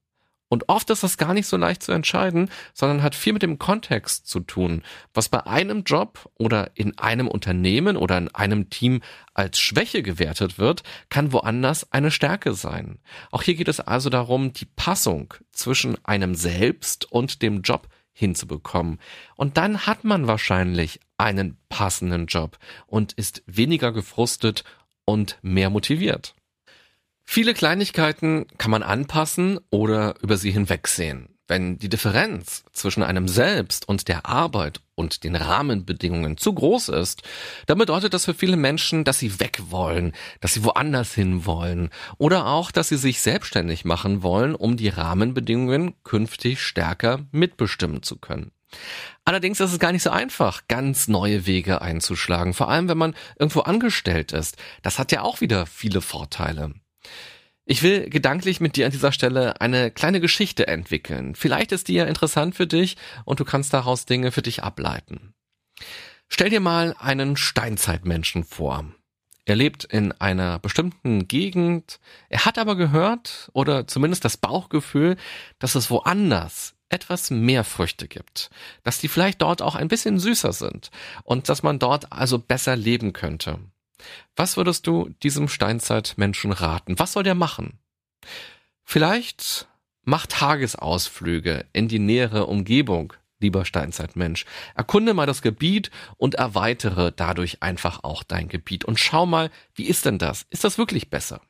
Und 0.52 0.68
oft 0.68 0.90
ist 0.90 1.02
das 1.02 1.18
gar 1.18 1.34
nicht 1.34 1.48
so 1.48 1.56
leicht 1.56 1.82
zu 1.82 1.94
entscheiden, 1.94 2.50
sondern 2.74 3.04
hat 3.04 3.16
viel 3.16 3.32
mit 3.32 3.42
dem 3.42 3.58
Kontext 3.58 4.28
zu 4.28 4.42
tun. 4.42 4.84
Was 5.14 5.30
bei 5.30 5.48
einem 5.48 5.84
Job 5.84 6.30
oder 6.38 6.72
in 6.74 6.98
einem 6.98 7.30
Unternehmen 7.30 7.96
oder 7.96 8.18
in 8.18 8.28
einem 8.36 8.70
Team 8.70 9.02
als 9.34 9.62
Schwäche 9.62 10.04
gewertet 10.04 10.60
wird, 10.60 10.84
kann 11.08 11.32
woanders 11.32 11.94
eine 11.94 12.12
Stärke 12.12 12.54
sein. 12.54 13.00
Auch 13.32 13.44
hier 13.44 13.56
geht 13.56 13.70
es 13.70 13.80
also 13.80 14.10
darum, 14.10 14.52
die 14.52 14.66
Passung 14.66 15.34
zwischen 15.54 15.98
einem 16.04 16.36
selbst 16.36 17.10
und 17.10 17.42
dem 17.42 17.62
Job 17.62 17.88
hinzubekommen. 18.12 19.00
Und 19.38 19.56
dann 19.56 19.86
hat 19.88 20.04
man 20.04 20.28
wahrscheinlich 20.28 21.00
einen 21.18 21.60
passenden 21.70 22.26
Job 22.26 22.58
und 22.88 23.14
ist 23.14 23.42
weniger 23.46 23.94
gefrustet 23.94 24.66
und 25.06 25.40
mehr 25.42 25.70
motiviert. 25.70 26.36
Viele 27.34 27.54
Kleinigkeiten 27.54 28.46
kann 28.58 28.72
man 28.72 28.84
anpassen 28.84 29.58
oder 29.70 30.16
über 30.22 30.36
sie 30.36 30.52
hinwegsehen. 30.52 31.30
Wenn 31.48 31.80
die 31.80 31.88
Differenz 31.88 32.66
zwischen 32.74 33.04
einem 33.04 33.30
selbst 33.30 33.88
und 33.88 34.10
der 34.10 34.26
Arbeit 34.26 34.82
und 34.96 35.24
den 35.24 35.38
Rahmenbedingungen 35.38 36.36
zu 36.36 36.52
groß 36.52 36.90
ist, 36.90 37.22
dann 37.68 37.78
bedeutet 37.78 38.14
das 38.14 38.26
für 38.26 38.34
viele 38.34 38.58
Menschen, 38.58 39.06
dass 39.06 39.20
sie 39.20 39.40
weg 39.40 39.62
wollen, 39.70 40.12
dass 40.42 40.56
sie 40.56 40.66
woanders 40.66 41.14
hin 41.14 41.46
wollen 41.46 41.90
oder 42.18 42.48
auch, 42.48 42.70
dass 42.70 42.90
sie 42.90 42.98
sich 42.98 43.22
selbstständig 43.22 43.86
machen 43.86 44.24
wollen, 44.24 44.54
um 44.54 44.76
die 44.76 44.90
Rahmenbedingungen 44.90 45.94
künftig 46.04 46.62
stärker 46.62 47.22
mitbestimmen 47.32 48.04
zu 48.04 48.18
können. 48.18 48.52
Allerdings 49.24 49.62
ist 49.62 49.72
es 49.72 49.80
gar 49.80 49.94
nicht 49.94 50.04
so 50.04 50.10
einfach, 50.10 50.68
ganz 50.68 51.08
neue 51.08 51.46
Wege 51.46 51.82
einzuschlagen, 51.82 52.54
vor 52.54 52.68
allem 52.68 52.90
wenn 52.90 52.98
man 52.98 53.16
irgendwo 53.40 53.62
angestellt 53.62 54.34
ist. 54.34 54.58
Das 54.82 55.00
hat 55.00 55.14
ja 55.14 55.22
auch 55.22 55.40
wieder 55.40 55.66
viele 55.66 56.02
Vorteile. 56.02 56.74
Ich 57.66 57.84
will 57.84 58.10
gedanklich 58.10 58.60
mit 58.60 58.76
dir 58.76 58.86
an 58.86 58.92
dieser 58.92 59.12
Stelle 59.12 59.62
eine 59.62 59.92
kleine 59.92 60.20
Geschichte 60.20 60.68
entwickeln. 60.68 61.36
Vielleicht 61.36 61.72
ist 61.72 61.88
die 61.88 61.94
ja 61.94 62.06
interessant 62.06 62.56
für 62.56 62.68
dich 62.68 62.98
und 63.24 63.40
du 63.40 63.46
kannst 63.46 63.74
daraus 63.74 64.06
Dinge 64.06 64.32
für 64.32 64.42
dich 64.42 64.64
ableiten. 64.64 65.34
Stell 66.28 66.50
dir 66.50 66.60
mal 66.60 66.96
einen 66.98 67.38
Steinzeitmenschen 67.38 68.44
vor. 68.44 68.86
Er 69.46 69.56
lebt 69.56 69.84
in 69.84 70.12
einer 70.14 70.60
bestimmten 70.60 71.28
Gegend, 71.28 72.00
er 72.30 72.46
hat 72.46 72.58
aber 72.58 72.76
gehört 72.76 73.50
oder 73.54 73.88
zumindest 73.88 74.24
das 74.24 74.38
Bauchgefühl, 74.38 75.18
dass 75.60 75.76
es 75.76 75.90
woanders 75.90 76.76
etwas 76.90 77.32
mehr 77.32 77.64
Früchte 77.64 78.08
gibt, 78.08 78.50
dass 78.84 79.00
die 79.00 79.08
vielleicht 79.08 79.42
dort 79.42 79.62
auch 79.62 79.76
ein 79.76 79.88
bisschen 79.88 80.20
süßer 80.20 80.54
sind 80.54 80.92
und 81.24 81.50
dass 81.50 81.64
man 81.64 81.80
dort 81.80 82.12
also 82.12 82.38
besser 82.38 82.76
leben 82.76 83.14
könnte. 83.14 83.60
Was 84.36 84.58
würdest 84.58 84.88
du 84.88 85.10
diesem 85.24 85.48
Steinzeitmenschen 85.48 86.52
raten? 86.52 87.00
Was 87.00 87.14
soll 87.14 87.24
der 87.24 87.36
machen? 87.36 87.80
Vielleicht 88.84 89.68
mach 90.04 90.26
Tagesausflüge 90.26 91.66
in 91.74 91.88
die 91.88 92.00
nähere 92.00 92.48
Umgebung, 92.48 93.14
lieber 93.40 93.66
Steinzeitmensch. 93.66 94.46
Erkunde 94.76 95.14
mal 95.14 95.26
das 95.26 95.42
Gebiet 95.42 95.92
und 96.18 96.36
erweitere 96.36 97.12
dadurch 97.16 97.62
einfach 97.62 98.04
auch 98.04 98.24
dein 98.24 98.48
Gebiet 98.48 98.86
und 98.86 99.00
schau 99.00 99.26
mal, 99.26 99.50
wie 99.74 99.86
ist 99.86 100.06
denn 100.06 100.18
das? 100.18 100.46
Ist 100.50 100.64
das 100.64 100.78
wirklich 100.78 101.10
besser? 101.10 101.42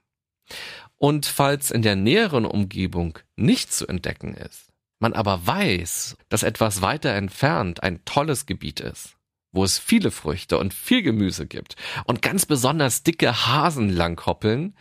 Und 0.97 1.25
falls 1.25 1.71
in 1.71 1.81
der 1.81 1.95
näheren 1.95 2.45
Umgebung 2.45 3.17
nichts 3.35 3.77
zu 3.77 3.87
entdecken 3.87 4.35
ist, 4.35 4.71
man 4.99 5.13
aber 5.13 5.47
weiß, 5.47 6.15
dass 6.29 6.43
etwas 6.43 6.81
weiter 6.81 7.13
entfernt 7.13 7.81
ein 7.81 8.05
tolles 8.05 8.45
Gebiet 8.45 8.79
ist, 8.79 9.17
wo 9.51 9.63
es 9.63 9.77
viele 9.77 10.11
Früchte 10.11 10.57
und 10.57 10.73
viel 10.73 11.01
Gemüse 11.01 11.45
gibt 11.45 11.75
und 12.05 12.21
ganz 12.21 12.45
besonders 12.45 13.03
dicke 13.03 13.47
Hasen 13.47 13.89
langkoppeln, 13.89 14.75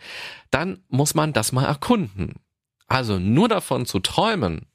dann 0.49 0.83
muss 0.89 1.13
man 1.13 1.33
das 1.33 1.51
mal 1.51 1.65
erkunden. 1.65 2.35
Also 2.87 3.19
nur 3.19 3.49
davon 3.49 3.85
zu 3.85 3.99
träumen, 3.99 4.67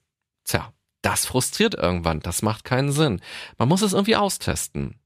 tja, 0.44 0.72
das 1.02 1.26
frustriert 1.26 1.74
irgendwann, 1.74 2.20
das 2.20 2.42
macht 2.42 2.64
keinen 2.64 2.90
Sinn. 2.90 3.20
Man 3.58 3.68
muss 3.68 3.82
es 3.82 3.92
irgendwie 3.92 4.16
austesten. 4.16 4.98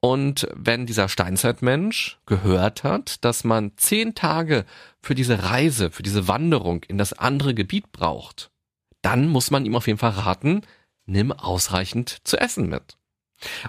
Und 0.00 0.48
wenn 0.54 0.86
dieser 0.86 1.08
Steinzeitmensch 1.08 2.18
gehört 2.26 2.84
hat, 2.84 3.24
dass 3.24 3.44
man 3.44 3.72
zehn 3.76 4.14
Tage 4.14 4.64
für 5.00 5.14
diese 5.14 5.44
Reise, 5.44 5.90
für 5.90 6.02
diese 6.02 6.28
Wanderung 6.28 6.82
in 6.84 6.98
das 6.98 7.12
andere 7.12 7.54
Gebiet 7.54 7.92
braucht, 7.92 8.50
dann 9.02 9.28
muss 9.28 9.50
man 9.50 9.64
ihm 9.64 9.76
auf 9.76 9.86
jeden 9.86 9.98
Fall 9.98 10.10
raten, 10.10 10.62
nimm 11.06 11.32
ausreichend 11.32 12.18
zu 12.24 12.38
essen 12.38 12.68
mit. 12.68 12.98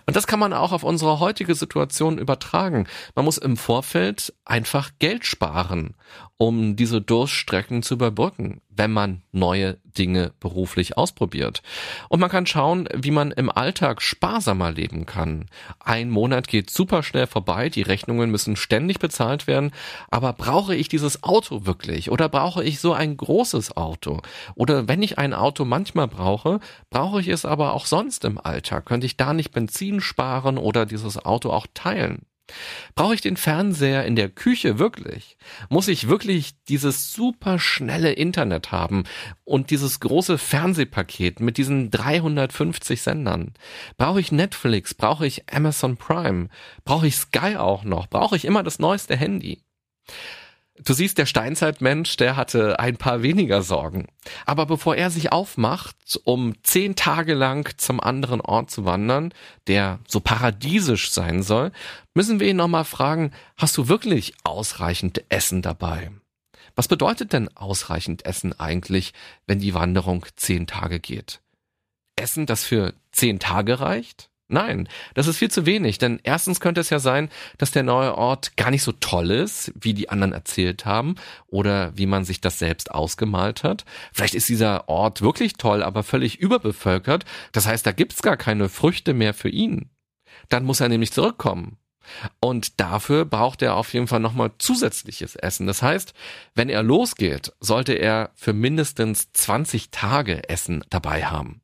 Und 0.05 0.15
das 0.15 0.27
kann 0.27 0.39
man 0.39 0.53
auch 0.53 0.71
auf 0.71 0.83
unsere 0.83 1.19
heutige 1.19 1.55
Situation 1.55 2.17
übertragen. 2.17 2.87
Man 3.15 3.25
muss 3.25 3.37
im 3.37 3.57
Vorfeld 3.57 4.33
einfach 4.45 4.91
Geld 4.99 5.25
sparen, 5.25 5.95
um 6.37 6.75
diese 6.75 7.01
Durststrecken 7.01 7.83
zu 7.83 7.95
überbrücken, 7.95 8.61
wenn 8.77 8.91
man 8.91 9.21
neue 9.31 9.77
Dinge 9.97 10.31
beruflich 10.39 10.97
ausprobiert. 10.97 11.61
Und 12.09 12.19
man 12.19 12.29
kann 12.29 12.45
schauen, 12.45 12.87
wie 12.93 13.11
man 13.11 13.31
im 13.31 13.49
Alltag 13.49 14.01
sparsamer 14.01 14.71
leben 14.71 15.05
kann. 15.05 15.45
Ein 15.79 16.09
Monat 16.09 16.47
geht 16.47 16.69
super 16.69 17.03
schnell 17.03 17.27
vorbei, 17.27 17.69
die 17.69 17.81
Rechnungen 17.81 18.29
müssen 18.29 18.55
ständig 18.55 18.99
bezahlt 18.99 19.47
werden, 19.47 19.71
aber 20.09 20.33
brauche 20.33 20.75
ich 20.75 20.87
dieses 20.87 21.23
Auto 21.23 21.65
wirklich 21.65 22.11
oder 22.11 22.29
brauche 22.29 22.63
ich 22.63 22.79
so 22.79 22.93
ein 22.93 23.17
großes 23.17 23.75
Auto? 23.75 24.21
Oder 24.55 24.87
wenn 24.87 25.01
ich 25.01 25.17
ein 25.17 25.33
Auto 25.33 25.65
manchmal 25.65 26.07
brauche, 26.07 26.59
brauche 26.89 27.19
ich 27.19 27.27
es 27.27 27.45
aber 27.45 27.73
auch 27.73 27.85
sonst 27.85 28.23
im 28.25 28.37
Alltag? 28.37 28.85
Könnte 28.85 29.07
ich 29.07 29.17
da 29.17 29.33
nicht 29.33 29.51
Benzin 29.51 29.99
sparen 29.99 30.57
oder 30.57 30.85
dieses 30.85 31.23
Auto 31.23 31.51
auch 31.51 31.67
teilen? 31.73 32.25
Brauche 32.95 33.15
ich 33.15 33.21
den 33.21 33.37
Fernseher 33.37 34.05
in 34.05 34.15
der 34.15 34.29
Küche 34.29 34.79
wirklich? 34.79 35.37
Muss 35.69 35.87
ich 35.87 36.07
wirklich 36.07 36.53
dieses 36.65 37.11
super 37.11 37.59
schnelle 37.59 38.13
Internet 38.13 38.71
haben 38.71 39.03
und 39.43 39.69
dieses 39.69 39.99
große 39.99 40.37
Fernsehpaket 40.37 41.39
mit 41.39 41.57
diesen 41.57 41.91
350 41.91 43.01
Sendern? 43.01 43.53
Brauche 43.97 44.19
ich 44.19 44.31
Netflix? 44.31 44.93
Brauche 44.93 45.27
ich 45.27 45.53
Amazon 45.53 45.97
Prime? 45.97 46.49
Brauche 46.85 47.07
ich 47.07 47.15
Sky 47.15 47.57
auch 47.57 47.83
noch? 47.83 48.07
Brauche 48.07 48.35
ich 48.35 48.45
immer 48.45 48.63
das 48.63 48.79
neueste 48.79 49.15
Handy? 49.15 49.61
Du 50.83 50.93
siehst, 50.93 51.17
der 51.17 51.25
Steinzeitmensch, 51.25 52.17
der 52.17 52.35
hatte 52.35 52.79
ein 52.79 52.97
paar 52.97 53.23
weniger 53.23 53.63
Sorgen. 53.63 54.07
Aber 54.45 54.67
bevor 54.67 54.95
er 54.95 55.09
sich 55.09 55.31
aufmacht, 55.31 56.19
um 56.23 56.53
zehn 56.63 56.95
Tage 56.95 57.33
lang 57.33 57.73
zum 57.77 57.99
anderen 57.99 58.41
Ort 58.41 58.69
zu 58.69 58.85
wandern, 58.85 59.33
der 59.65 59.99
so 60.07 60.19
paradiesisch 60.19 61.11
sein 61.11 61.41
soll, 61.41 61.71
müssen 62.13 62.39
wir 62.39 62.47
ihn 62.47 62.57
nochmal 62.57 62.85
fragen, 62.85 63.31
hast 63.55 63.75
du 63.77 63.87
wirklich 63.87 64.33
ausreichend 64.43 65.23
Essen 65.29 65.61
dabei? 65.61 66.11
Was 66.75 66.87
bedeutet 66.87 67.33
denn 67.33 67.49
ausreichend 67.57 68.25
Essen 68.25 68.57
eigentlich, 68.59 69.13
wenn 69.47 69.59
die 69.59 69.73
Wanderung 69.73 70.25
zehn 70.35 70.67
Tage 70.67 70.99
geht? 70.99 71.41
Essen, 72.15 72.45
das 72.45 72.63
für 72.63 72.93
zehn 73.11 73.39
Tage 73.39 73.79
reicht? 73.79 74.29
Nein, 74.49 74.87
das 75.13 75.27
ist 75.27 75.37
viel 75.37 75.51
zu 75.51 75.65
wenig, 75.65 75.97
denn 75.97 76.21
erstens 76.23 76.61
könnte 76.61 76.79
es 76.79 76.89
ja 76.89 76.99
sein, 76.99 77.29
dass 77.57 77.71
der 77.71 77.83
neue 77.83 78.15
Ort 78.15 78.55
gar 78.55 78.71
nicht 78.71 78.83
so 78.83 78.93
toll 78.93 79.29
ist, 79.29 79.73
wie 79.75 79.93
die 79.93 80.07
anderen 80.07 80.31
erzählt 80.31 80.85
haben 80.85 81.15
oder 81.47 81.91
wie 81.97 82.05
man 82.05 82.23
sich 82.23 82.39
das 82.39 82.57
selbst 82.57 82.91
ausgemalt 82.91 83.63
hat. 83.63 83.83
Vielleicht 84.13 84.35
ist 84.35 84.47
dieser 84.47 84.87
Ort 84.87 85.21
wirklich 85.21 85.53
toll, 85.53 85.83
aber 85.83 86.01
völlig 86.01 86.39
überbevölkert. 86.39 87.25
Das 87.51 87.67
heißt, 87.67 87.85
da 87.85 87.91
gibt's 87.91 88.21
gar 88.21 88.37
keine 88.37 88.69
Früchte 88.69 89.13
mehr 89.13 89.33
für 89.33 89.49
ihn. 89.49 89.89
Dann 90.47 90.63
muss 90.63 90.79
er 90.79 90.87
nämlich 90.87 91.11
zurückkommen. 91.11 91.77
Und 92.39 92.79
dafür 92.79 93.25
braucht 93.25 93.61
er 93.61 93.75
auf 93.75 93.93
jeden 93.93 94.07
Fall 94.07 94.21
nochmal 94.21 94.51
zusätzliches 94.59 95.35
Essen. 95.35 95.67
Das 95.67 95.81
heißt, 95.81 96.13
wenn 96.55 96.69
er 96.69 96.83
losgeht, 96.83 97.51
sollte 97.59 97.93
er 97.93 98.31
für 98.35 98.53
mindestens 98.53 99.33
20 99.33 99.91
Tage 99.91 100.47
Essen 100.47 100.85
dabei 100.89 101.25
haben. 101.25 101.61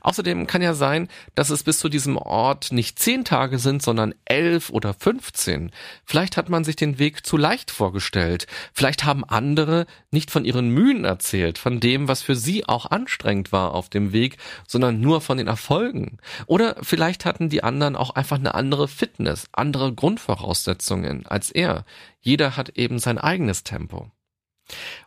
Außerdem 0.00 0.46
kann 0.46 0.62
ja 0.62 0.74
sein, 0.74 1.08
dass 1.34 1.50
es 1.50 1.62
bis 1.62 1.78
zu 1.78 1.88
diesem 1.88 2.16
Ort 2.16 2.72
nicht 2.72 2.98
zehn 2.98 3.24
Tage 3.24 3.58
sind, 3.58 3.82
sondern 3.82 4.14
elf 4.24 4.70
oder 4.70 4.94
fünfzehn. 4.94 5.70
Vielleicht 6.04 6.36
hat 6.36 6.48
man 6.48 6.64
sich 6.64 6.76
den 6.76 6.98
Weg 6.98 7.26
zu 7.26 7.36
leicht 7.36 7.70
vorgestellt. 7.70 8.46
Vielleicht 8.72 9.04
haben 9.04 9.24
andere 9.24 9.86
nicht 10.10 10.30
von 10.30 10.44
ihren 10.44 10.70
Mühen 10.70 11.04
erzählt, 11.04 11.58
von 11.58 11.80
dem, 11.80 12.08
was 12.08 12.22
für 12.22 12.36
sie 12.36 12.66
auch 12.66 12.86
anstrengend 12.90 13.52
war 13.52 13.74
auf 13.74 13.88
dem 13.88 14.12
Weg, 14.12 14.36
sondern 14.66 15.00
nur 15.00 15.20
von 15.20 15.38
den 15.38 15.46
Erfolgen. 15.46 16.18
Oder 16.46 16.76
vielleicht 16.82 17.24
hatten 17.24 17.48
die 17.48 17.62
anderen 17.62 17.96
auch 17.96 18.10
einfach 18.10 18.38
eine 18.38 18.54
andere 18.54 18.88
Fitness, 18.88 19.46
andere 19.52 19.92
Grundvoraussetzungen 19.94 21.26
als 21.26 21.50
er. 21.50 21.84
Jeder 22.20 22.56
hat 22.56 22.70
eben 22.70 22.98
sein 22.98 23.18
eigenes 23.18 23.62
Tempo. 23.62 24.10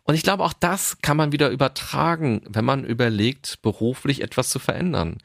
Und 0.04 0.16
ich 0.16 0.24
glaube, 0.24 0.44
auch 0.44 0.54
das 0.54 1.02
kann 1.02 1.18
man 1.18 1.32
wieder 1.32 1.50
übertragen, 1.50 2.42
wenn 2.48 2.66
man 2.66 2.86
überlegt, 2.86 3.62
beruflich 3.62 4.22
etwas 4.22 4.50
zu 4.50 4.60
verändern. 4.60 5.18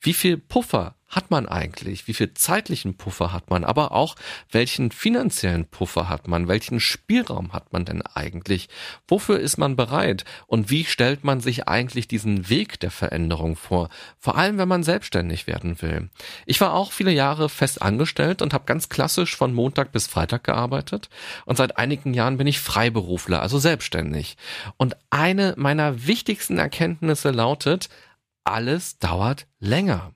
Wie 0.00 0.14
viel 0.14 0.38
Puffer 0.38 0.96
hat 1.12 1.30
man 1.30 1.46
eigentlich? 1.46 2.08
Wie 2.08 2.14
viel 2.14 2.32
zeitlichen 2.32 2.96
Puffer 2.96 3.34
hat 3.34 3.50
man? 3.50 3.64
Aber 3.64 3.92
auch 3.92 4.16
welchen 4.50 4.90
finanziellen 4.90 5.66
Puffer 5.66 6.08
hat 6.08 6.26
man? 6.26 6.48
Welchen 6.48 6.80
Spielraum 6.80 7.52
hat 7.52 7.70
man 7.74 7.84
denn 7.84 8.00
eigentlich? 8.00 8.70
Wofür 9.06 9.38
ist 9.38 9.58
man 9.58 9.76
bereit? 9.76 10.24
Und 10.46 10.70
wie 10.70 10.86
stellt 10.86 11.22
man 11.22 11.40
sich 11.40 11.68
eigentlich 11.68 12.08
diesen 12.08 12.48
Weg 12.48 12.80
der 12.80 12.90
Veränderung 12.90 13.56
vor? 13.56 13.90
Vor 14.18 14.38
allem, 14.38 14.56
wenn 14.56 14.68
man 14.68 14.84
selbstständig 14.84 15.46
werden 15.46 15.82
will. 15.82 16.08
Ich 16.46 16.62
war 16.62 16.72
auch 16.72 16.92
viele 16.92 17.12
Jahre 17.12 17.50
fest 17.50 17.82
angestellt 17.82 18.40
und 18.40 18.54
habe 18.54 18.64
ganz 18.64 18.88
klassisch 18.88 19.36
von 19.36 19.52
Montag 19.52 19.92
bis 19.92 20.06
Freitag 20.06 20.44
gearbeitet. 20.44 21.10
Und 21.44 21.58
seit 21.58 21.76
einigen 21.76 22.14
Jahren 22.14 22.38
bin 22.38 22.46
ich 22.46 22.58
Freiberufler, 22.58 23.42
also 23.42 23.58
selbstständig. 23.58 24.38
Und 24.78 24.96
eine 25.10 25.52
meiner 25.58 26.06
wichtigsten 26.06 26.58
Erkenntnisse 26.58 27.32
lautet, 27.32 27.90
alles 28.44 28.98
dauert 28.98 29.46
länger. 29.60 30.14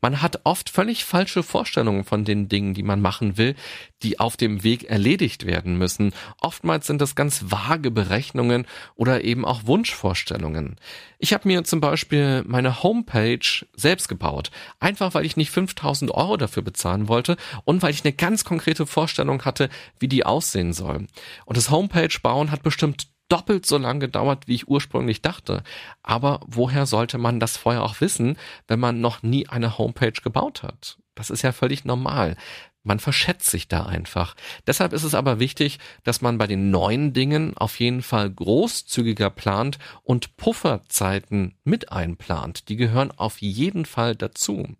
Man 0.00 0.22
hat 0.22 0.40
oft 0.44 0.70
völlig 0.70 1.04
falsche 1.04 1.42
Vorstellungen 1.42 2.04
von 2.04 2.24
den 2.24 2.48
Dingen, 2.48 2.74
die 2.74 2.82
man 2.82 3.00
machen 3.00 3.36
will, 3.36 3.54
die 4.02 4.18
auf 4.20 4.36
dem 4.36 4.62
Weg 4.62 4.84
erledigt 4.84 5.46
werden 5.46 5.76
müssen. 5.76 6.12
Oftmals 6.40 6.86
sind 6.86 7.00
das 7.00 7.14
ganz 7.14 7.50
vage 7.50 7.90
Berechnungen 7.90 8.66
oder 8.94 9.24
eben 9.24 9.44
auch 9.44 9.66
Wunschvorstellungen. 9.66 10.76
Ich 11.18 11.32
habe 11.32 11.48
mir 11.48 11.64
zum 11.64 11.80
Beispiel 11.80 12.42
meine 12.46 12.82
Homepage 12.82 13.66
selbst 13.74 14.08
gebaut, 14.08 14.50
einfach 14.78 15.14
weil 15.14 15.26
ich 15.26 15.36
nicht 15.36 15.50
5000 15.50 16.10
Euro 16.12 16.36
dafür 16.36 16.62
bezahlen 16.62 17.08
wollte 17.08 17.36
und 17.64 17.82
weil 17.82 17.90
ich 17.90 18.04
eine 18.04 18.12
ganz 18.12 18.44
konkrete 18.44 18.86
Vorstellung 18.86 19.44
hatte, 19.44 19.68
wie 19.98 20.08
die 20.08 20.24
aussehen 20.24 20.72
soll. 20.72 21.06
Und 21.44 21.56
das 21.56 21.70
Homepage 21.70 22.16
bauen 22.22 22.50
hat 22.50 22.62
bestimmt 22.62 23.08
doppelt 23.30 23.64
so 23.64 23.78
lang 23.78 24.00
gedauert, 24.00 24.46
wie 24.46 24.54
ich 24.54 24.68
ursprünglich 24.68 25.22
dachte. 25.22 25.62
Aber 26.02 26.40
woher 26.46 26.86
sollte 26.86 27.18
man 27.18 27.40
das 27.40 27.56
vorher 27.56 27.82
auch 27.82 28.00
wissen, 28.00 28.36
wenn 28.68 28.80
man 28.80 29.00
noch 29.00 29.22
nie 29.22 29.48
eine 29.48 29.78
Homepage 29.78 30.12
gebaut 30.12 30.62
hat? 30.62 30.98
Das 31.14 31.30
ist 31.30 31.42
ja 31.42 31.52
völlig 31.52 31.84
normal. 31.84 32.36
Man 32.82 32.98
verschätzt 32.98 33.50
sich 33.50 33.68
da 33.68 33.84
einfach. 33.84 34.34
Deshalb 34.66 34.92
ist 34.92 35.02
es 35.02 35.14
aber 35.14 35.38
wichtig, 35.38 35.78
dass 36.02 36.22
man 36.22 36.38
bei 36.38 36.46
den 36.46 36.70
neuen 36.70 37.12
Dingen 37.12 37.56
auf 37.56 37.78
jeden 37.78 38.02
Fall 38.02 38.30
großzügiger 38.30 39.28
plant 39.30 39.78
und 40.02 40.36
Pufferzeiten 40.36 41.54
mit 41.62 41.92
einplant. 41.92 42.68
Die 42.68 42.76
gehören 42.76 43.10
auf 43.10 43.40
jeden 43.42 43.84
Fall 43.84 44.16
dazu 44.16 44.76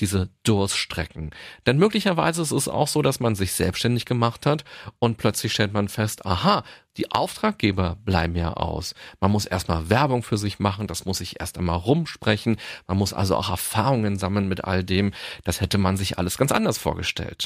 diese 0.00 0.28
Durststrecken. 0.42 1.30
Denn 1.64 1.78
möglicherweise 1.78 2.42
ist 2.42 2.52
es 2.52 2.68
auch 2.68 2.88
so, 2.88 3.02
dass 3.02 3.20
man 3.20 3.34
sich 3.34 3.52
selbstständig 3.52 4.04
gemacht 4.04 4.46
hat 4.46 4.64
und 4.98 5.16
plötzlich 5.16 5.52
stellt 5.52 5.72
man 5.72 5.88
fest, 5.88 6.26
aha, 6.26 6.64
die 6.96 7.12
Auftraggeber 7.12 7.96
bleiben 8.04 8.36
ja 8.36 8.52
aus. 8.54 8.94
Man 9.20 9.30
muss 9.30 9.46
erstmal 9.46 9.88
Werbung 9.90 10.22
für 10.22 10.38
sich 10.38 10.58
machen, 10.58 10.86
das 10.86 11.04
muss 11.04 11.18
sich 11.18 11.40
erst 11.40 11.58
einmal 11.58 11.78
rumsprechen, 11.78 12.58
man 12.86 12.96
muss 12.96 13.12
also 13.12 13.36
auch 13.36 13.50
Erfahrungen 13.50 14.18
sammeln 14.18 14.48
mit 14.48 14.64
all 14.64 14.84
dem. 14.84 15.12
Das 15.44 15.60
hätte 15.60 15.78
man 15.78 15.96
sich 15.96 16.18
alles 16.18 16.38
ganz 16.38 16.52
anders 16.52 16.78
vorgestellt. 16.78 17.45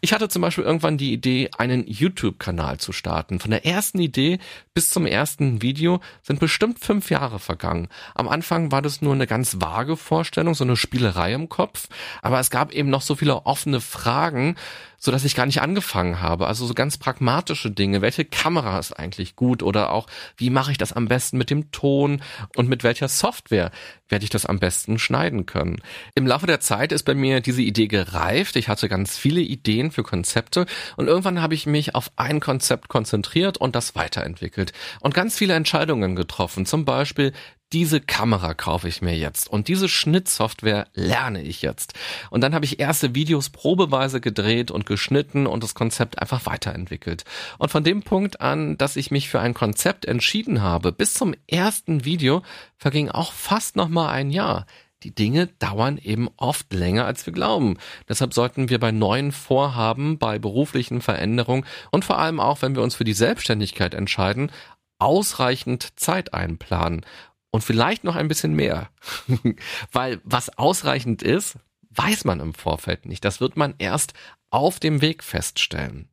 Ich 0.00 0.12
hatte 0.12 0.28
zum 0.28 0.42
Beispiel 0.42 0.64
irgendwann 0.64 0.98
die 0.98 1.12
Idee, 1.12 1.50
einen 1.58 1.86
YouTube-Kanal 1.86 2.78
zu 2.78 2.92
starten. 2.92 3.40
Von 3.40 3.50
der 3.50 3.64
ersten 3.66 3.98
Idee 3.98 4.38
bis 4.74 4.90
zum 4.90 5.06
ersten 5.06 5.62
Video 5.62 6.00
sind 6.22 6.40
bestimmt 6.40 6.78
fünf 6.78 7.10
Jahre 7.10 7.38
vergangen. 7.38 7.88
Am 8.14 8.28
Anfang 8.28 8.70
war 8.72 8.82
das 8.82 9.02
nur 9.02 9.14
eine 9.14 9.26
ganz 9.26 9.60
vage 9.60 9.96
Vorstellung, 9.96 10.54
so 10.54 10.64
eine 10.64 10.76
Spielerei 10.76 11.32
im 11.32 11.48
Kopf. 11.48 11.88
Aber 12.22 12.38
es 12.40 12.50
gab 12.50 12.72
eben 12.72 12.90
noch 12.90 13.02
so 13.02 13.14
viele 13.14 13.46
offene 13.46 13.80
Fragen, 13.80 14.56
so 15.00 15.12
dass 15.12 15.24
ich 15.24 15.36
gar 15.36 15.46
nicht 15.46 15.62
angefangen 15.62 16.20
habe. 16.20 16.46
Also 16.48 16.66
so 16.66 16.74
ganz 16.74 16.96
pragmatische 16.96 17.70
Dinge. 17.70 18.02
Welche 18.02 18.24
Kamera 18.24 18.78
ist 18.78 18.92
eigentlich 18.92 19.36
gut? 19.36 19.62
Oder 19.62 19.92
auch, 19.92 20.08
wie 20.36 20.50
mache 20.50 20.72
ich 20.72 20.78
das 20.78 20.92
am 20.92 21.06
besten 21.06 21.38
mit 21.38 21.50
dem 21.50 21.70
Ton? 21.70 22.22
Und 22.56 22.68
mit 22.68 22.82
welcher 22.82 23.08
Software 23.08 23.70
werde 24.08 24.24
ich 24.24 24.30
das 24.30 24.46
am 24.46 24.58
besten 24.58 24.98
schneiden 24.98 25.46
können? 25.46 25.80
Im 26.14 26.26
Laufe 26.26 26.46
der 26.46 26.60
Zeit 26.60 26.90
ist 26.92 27.04
bei 27.04 27.14
mir 27.14 27.40
diese 27.40 27.62
Idee 27.62 27.86
gereift. 27.86 28.56
Ich 28.56 28.68
hatte 28.68 28.88
ganz 28.88 29.16
viele 29.16 29.40
Ideen 29.40 29.57
für 29.90 30.02
Konzepte. 30.02 30.66
Und 30.96 31.08
irgendwann 31.08 31.42
habe 31.42 31.54
ich 31.54 31.66
mich 31.66 31.94
auf 31.94 32.10
ein 32.16 32.40
Konzept 32.40 32.88
konzentriert 32.88 33.58
und 33.58 33.74
das 33.74 33.94
weiterentwickelt. 33.94 34.72
Und 35.00 35.14
ganz 35.14 35.36
viele 35.36 35.54
Entscheidungen 35.54 36.16
getroffen. 36.16 36.66
Zum 36.66 36.84
Beispiel 36.84 37.32
diese 37.72 38.00
Kamera 38.00 38.54
kaufe 38.54 38.88
ich 38.88 39.02
mir 39.02 39.14
jetzt 39.14 39.50
und 39.50 39.68
diese 39.68 39.90
Schnittsoftware 39.90 40.86
lerne 40.94 41.42
ich 41.42 41.60
jetzt. 41.60 41.92
Und 42.30 42.40
dann 42.40 42.54
habe 42.54 42.64
ich 42.64 42.80
erste 42.80 43.14
Videos 43.14 43.50
probeweise 43.50 44.22
gedreht 44.22 44.70
und 44.70 44.86
geschnitten 44.86 45.46
und 45.46 45.62
das 45.62 45.74
Konzept 45.74 46.18
einfach 46.18 46.46
weiterentwickelt. 46.46 47.24
Und 47.58 47.70
von 47.70 47.84
dem 47.84 48.02
Punkt 48.02 48.40
an, 48.40 48.78
dass 48.78 48.96
ich 48.96 49.10
mich 49.10 49.28
für 49.28 49.40
ein 49.40 49.52
Konzept 49.52 50.06
entschieden 50.06 50.62
habe, 50.62 50.92
bis 50.92 51.12
zum 51.12 51.34
ersten 51.46 52.06
Video 52.06 52.42
verging 52.78 53.10
auch 53.10 53.32
fast 53.32 53.76
noch 53.76 53.88
mal 53.88 54.08
ein 54.08 54.30
Jahr. 54.30 54.64
Die 55.04 55.14
Dinge 55.14 55.46
dauern 55.46 55.96
eben 55.98 56.28
oft 56.36 56.72
länger, 56.72 57.04
als 57.04 57.24
wir 57.24 57.32
glauben. 57.32 57.76
Deshalb 58.08 58.34
sollten 58.34 58.68
wir 58.68 58.80
bei 58.80 58.90
neuen 58.90 59.30
Vorhaben, 59.30 60.18
bei 60.18 60.38
beruflichen 60.38 61.00
Veränderungen 61.00 61.64
und 61.90 62.04
vor 62.04 62.18
allem 62.18 62.40
auch, 62.40 62.62
wenn 62.62 62.74
wir 62.74 62.82
uns 62.82 62.96
für 62.96 63.04
die 63.04 63.12
Selbstständigkeit 63.12 63.94
entscheiden, 63.94 64.50
ausreichend 64.98 65.98
Zeit 65.98 66.34
einplanen 66.34 67.06
und 67.50 67.62
vielleicht 67.62 68.02
noch 68.02 68.16
ein 68.16 68.28
bisschen 68.28 68.54
mehr. 68.54 68.90
Weil 69.92 70.20
was 70.24 70.58
ausreichend 70.58 71.22
ist, 71.22 71.58
weiß 71.90 72.24
man 72.24 72.40
im 72.40 72.54
Vorfeld 72.54 73.06
nicht. 73.06 73.24
Das 73.24 73.40
wird 73.40 73.56
man 73.56 73.74
erst 73.78 74.14
auf 74.50 74.80
dem 74.80 75.00
Weg 75.00 75.22
feststellen. 75.22 76.08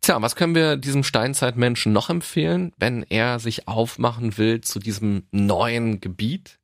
Tja, 0.00 0.20
was 0.20 0.34
können 0.34 0.54
wir 0.54 0.76
diesem 0.76 1.04
Steinzeitmenschen 1.04 1.92
noch 1.92 2.10
empfehlen, 2.10 2.72
wenn 2.76 3.04
er 3.04 3.38
sich 3.38 3.68
aufmachen 3.68 4.36
will 4.36 4.60
zu 4.60 4.80
diesem 4.80 5.28
neuen 5.30 6.00
Gebiet? 6.00 6.58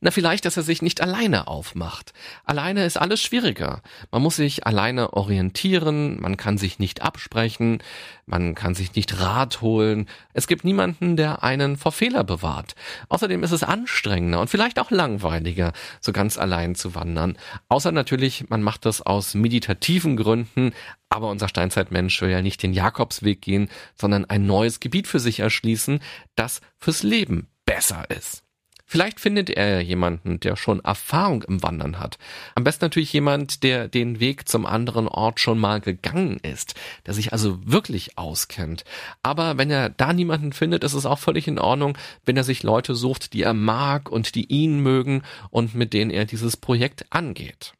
Na, 0.00 0.12
vielleicht, 0.12 0.44
dass 0.44 0.56
er 0.56 0.62
sich 0.62 0.80
nicht 0.80 1.00
alleine 1.00 1.48
aufmacht. 1.48 2.12
Alleine 2.44 2.84
ist 2.84 2.96
alles 2.96 3.20
schwieriger. 3.20 3.82
Man 4.12 4.22
muss 4.22 4.36
sich 4.36 4.64
alleine 4.64 5.12
orientieren, 5.14 6.20
man 6.20 6.36
kann 6.36 6.56
sich 6.56 6.78
nicht 6.78 7.02
absprechen, 7.02 7.82
man 8.24 8.54
kann 8.54 8.76
sich 8.76 8.94
nicht 8.94 9.18
Rat 9.18 9.60
holen. 9.60 10.08
Es 10.34 10.46
gibt 10.46 10.64
niemanden, 10.64 11.16
der 11.16 11.42
einen 11.42 11.76
vor 11.76 11.90
Fehler 11.90 12.22
bewahrt. 12.22 12.76
Außerdem 13.08 13.42
ist 13.42 13.50
es 13.50 13.64
anstrengender 13.64 14.40
und 14.40 14.50
vielleicht 14.50 14.78
auch 14.78 14.92
langweiliger, 14.92 15.72
so 16.00 16.12
ganz 16.12 16.38
allein 16.38 16.76
zu 16.76 16.94
wandern. 16.94 17.36
Außer 17.68 17.90
natürlich, 17.90 18.48
man 18.50 18.62
macht 18.62 18.84
das 18.84 19.02
aus 19.02 19.34
meditativen 19.34 20.16
Gründen, 20.16 20.74
aber 21.08 21.28
unser 21.28 21.48
Steinzeitmensch 21.48 22.20
will 22.22 22.30
ja 22.30 22.42
nicht 22.42 22.62
den 22.62 22.72
Jakobsweg 22.72 23.42
gehen, 23.42 23.68
sondern 23.96 24.26
ein 24.26 24.46
neues 24.46 24.78
Gebiet 24.78 25.08
für 25.08 25.18
sich 25.18 25.40
erschließen, 25.40 25.98
das 26.36 26.60
fürs 26.76 27.02
Leben 27.02 27.48
besser 27.66 28.08
ist. 28.10 28.44
Vielleicht 28.90 29.20
findet 29.20 29.50
er 29.50 29.82
jemanden, 29.82 30.40
der 30.40 30.56
schon 30.56 30.80
Erfahrung 30.80 31.42
im 31.42 31.62
Wandern 31.62 31.98
hat. 31.98 32.16
Am 32.54 32.64
besten 32.64 32.86
natürlich 32.86 33.12
jemand, 33.12 33.62
der 33.62 33.86
den 33.86 34.18
Weg 34.18 34.48
zum 34.48 34.64
anderen 34.64 35.08
Ort 35.08 35.40
schon 35.40 35.58
mal 35.58 35.82
gegangen 35.82 36.38
ist, 36.38 36.74
der 37.04 37.12
sich 37.12 37.34
also 37.34 37.58
wirklich 37.66 38.16
auskennt. 38.16 38.86
Aber 39.22 39.58
wenn 39.58 39.70
er 39.70 39.90
da 39.90 40.14
niemanden 40.14 40.54
findet, 40.54 40.84
ist 40.84 40.94
es 40.94 41.04
auch 41.04 41.18
völlig 41.18 41.46
in 41.46 41.58
Ordnung, 41.58 41.98
wenn 42.24 42.38
er 42.38 42.44
sich 42.44 42.62
Leute 42.62 42.94
sucht, 42.94 43.34
die 43.34 43.42
er 43.42 43.52
mag 43.52 44.10
und 44.10 44.34
die 44.34 44.46
ihn 44.46 44.80
mögen 44.80 45.22
und 45.50 45.74
mit 45.74 45.92
denen 45.92 46.10
er 46.10 46.24
dieses 46.24 46.56
Projekt 46.56 47.04
angeht. 47.10 47.74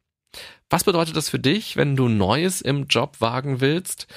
Was 0.69 0.85
bedeutet 0.85 1.17
das 1.17 1.31
für 1.31 1.39
dich, 1.39 1.79
wenn 1.79 1.97
du 1.97 2.09
Neues 2.09 2.61
im 2.61 2.87
Job 2.87 3.23
wagen 3.23 3.63
willst? 3.63 4.09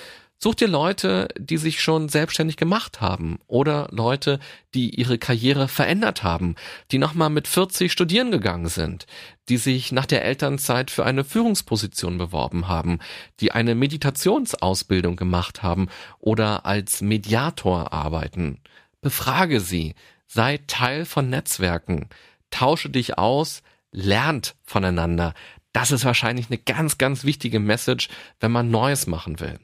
Such 0.43 0.55
dir 0.55 0.67
Leute, 0.67 1.27
die 1.37 1.57
sich 1.57 1.83
schon 1.83 2.09
selbstständig 2.09 2.57
gemacht 2.57 2.99
haben 2.99 3.37
oder 3.45 3.87
Leute, 3.91 4.39
die 4.73 4.89
ihre 4.89 5.19
Karriere 5.19 5.67
verändert 5.67 6.23
haben, 6.23 6.55
die 6.89 6.97
nochmal 6.97 7.29
mit 7.29 7.47
40 7.47 7.91
studieren 7.91 8.31
gegangen 8.31 8.67
sind, 8.67 9.05
die 9.49 9.57
sich 9.57 9.91
nach 9.91 10.07
der 10.07 10.25
Elternzeit 10.25 10.89
für 10.89 11.05
eine 11.05 11.23
Führungsposition 11.23 12.17
beworben 12.17 12.67
haben, 12.67 12.97
die 13.39 13.51
eine 13.51 13.75
Meditationsausbildung 13.75 15.15
gemacht 15.15 15.61
haben 15.61 15.89
oder 16.17 16.65
als 16.65 17.01
Mediator 17.01 17.93
arbeiten. 17.93 18.57
Befrage 18.99 19.59
sie, 19.59 19.93
sei 20.25 20.59
Teil 20.65 21.05
von 21.05 21.29
Netzwerken, 21.29 22.09
tausche 22.49 22.89
dich 22.89 23.19
aus, 23.19 23.61
lernt 23.91 24.55
voneinander. 24.63 25.35
Das 25.71 25.91
ist 25.91 26.03
wahrscheinlich 26.03 26.47
eine 26.47 26.57
ganz, 26.57 26.97
ganz 26.97 27.25
wichtige 27.25 27.59
Message, 27.59 28.09
wenn 28.39 28.51
man 28.51 28.71
Neues 28.71 29.05
machen 29.05 29.39
will. 29.39 29.59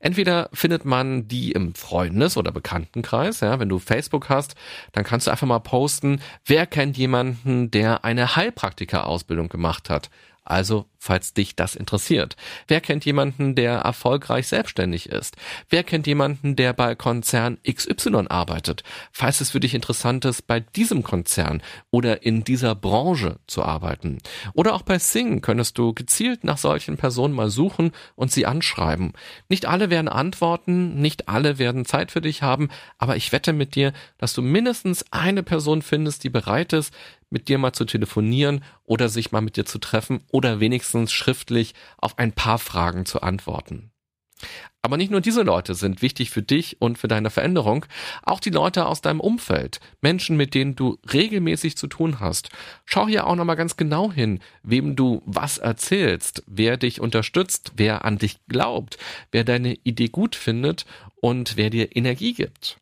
Entweder 0.00 0.48
findet 0.52 0.84
man 0.84 1.28
die 1.28 1.52
im 1.52 1.74
Freundes- 1.74 2.36
oder 2.36 2.52
Bekanntenkreis, 2.52 3.40
ja, 3.40 3.58
wenn 3.60 3.68
du 3.68 3.78
Facebook 3.78 4.28
hast, 4.28 4.54
dann 4.92 5.04
kannst 5.04 5.26
du 5.26 5.30
einfach 5.30 5.46
mal 5.46 5.60
posten, 5.60 6.20
wer 6.44 6.66
kennt 6.66 6.96
jemanden, 6.96 7.70
der 7.70 8.04
eine 8.04 8.36
Heilpraktiker-Ausbildung 8.36 9.48
gemacht 9.48 9.90
hat. 9.90 10.10
Also, 10.44 10.86
falls 10.98 11.32
dich 11.32 11.54
das 11.54 11.76
interessiert. 11.76 12.36
Wer 12.66 12.80
kennt 12.80 13.04
jemanden, 13.04 13.54
der 13.54 13.78
erfolgreich 13.78 14.48
selbstständig 14.48 15.08
ist? 15.08 15.36
Wer 15.68 15.84
kennt 15.84 16.06
jemanden, 16.06 16.56
der 16.56 16.72
bei 16.72 16.94
Konzern 16.94 17.58
XY 17.70 18.26
arbeitet? 18.28 18.82
Falls 19.12 19.40
es 19.40 19.50
für 19.50 19.60
dich 19.60 19.74
interessant 19.74 20.24
ist, 20.24 20.46
bei 20.46 20.60
diesem 20.60 21.02
Konzern 21.02 21.62
oder 21.90 22.22
in 22.22 22.42
dieser 22.42 22.74
Branche 22.74 23.38
zu 23.46 23.62
arbeiten. 23.62 24.18
Oder 24.54 24.74
auch 24.74 24.82
bei 24.82 24.98
Sing 24.98 25.40
könntest 25.40 25.78
du 25.78 25.92
gezielt 25.94 26.42
nach 26.42 26.58
solchen 26.58 26.96
Personen 26.96 27.34
mal 27.34 27.50
suchen 27.50 27.92
und 28.14 28.32
sie 28.32 28.46
anschreiben. 28.46 29.12
Nicht 29.48 29.66
alle 29.66 29.90
werden 29.90 30.08
antworten, 30.08 31.00
nicht 31.00 31.28
alle 31.28 31.58
werden 31.58 31.84
Zeit 31.84 32.10
für 32.10 32.20
dich 32.20 32.42
haben, 32.42 32.68
aber 32.98 33.16
ich 33.16 33.32
wette 33.32 33.52
mit 33.52 33.74
dir, 33.74 33.92
dass 34.18 34.34
du 34.34 34.42
mindestens 34.42 35.04
eine 35.10 35.42
Person 35.42 35.82
findest, 35.82 36.24
die 36.24 36.30
bereit 36.30 36.72
ist, 36.72 36.94
mit 37.30 37.48
dir 37.48 37.58
mal 37.58 37.72
zu 37.72 37.84
telefonieren 37.84 38.62
oder 38.84 39.08
sich 39.08 39.32
mal 39.32 39.40
mit 39.40 39.56
dir 39.56 39.64
zu 39.64 39.78
treffen 39.78 40.22
oder 40.30 40.60
wenigstens 40.60 41.12
schriftlich 41.12 41.74
auf 41.98 42.18
ein 42.18 42.32
paar 42.32 42.58
Fragen 42.58 43.06
zu 43.06 43.22
antworten. 43.22 43.90
Aber 44.82 44.96
nicht 44.96 45.10
nur 45.10 45.20
diese 45.20 45.42
Leute 45.42 45.74
sind 45.74 46.00
wichtig 46.00 46.30
für 46.30 46.42
dich 46.42 46.80
und 46.80 46.96
für 46.96 47.08
deine 47.08 47.28
Veränderung, 47.28 47.84
auch 48.22 48.40
die 48.40 48.50
Leute 48.50 48.86
aus 48.86 49.02
deinem 49.02 49.20
Umfeld, 49.20 49.80
Menschen, 50.00 50.36
mit 50.38 50.54
denen 50.54 50.74
du 50.74 50.98
regelmäßig 51.12 51.76
zu 51.76 51.86
tun 51.86 52.18
hast. 52.20 52.48
Schau 52.86 53.06
hier 53.06 53.26
auch 53.26 53.36
nochmal 53.36 53.56
ganz 53.56 53.76
genau 53.76 54.10
hin, 54.10 54.40
wem 54.62 54.96
du 54.96 55.22
was 55.26 55.58
erzählst, 55.58 56.42
wer 56.46 56.78
dich 56.78 57.00
unterstützt, 57.00 57.72
wer 57.76 58.06
an 58.06 58.16
dich 58.16 58.38
glaubt, 58.48 58.96
wer 59.32 59.44
deine 59.44 59.74
Idee 59.84 60.08
gut 60.08 60.34
findet 60.34 60.86
und 61.16 61.58
wer 61.58 61.68
dir 61.68 61.94
Energie 61.94 62.32
gibt. 62.32 62.78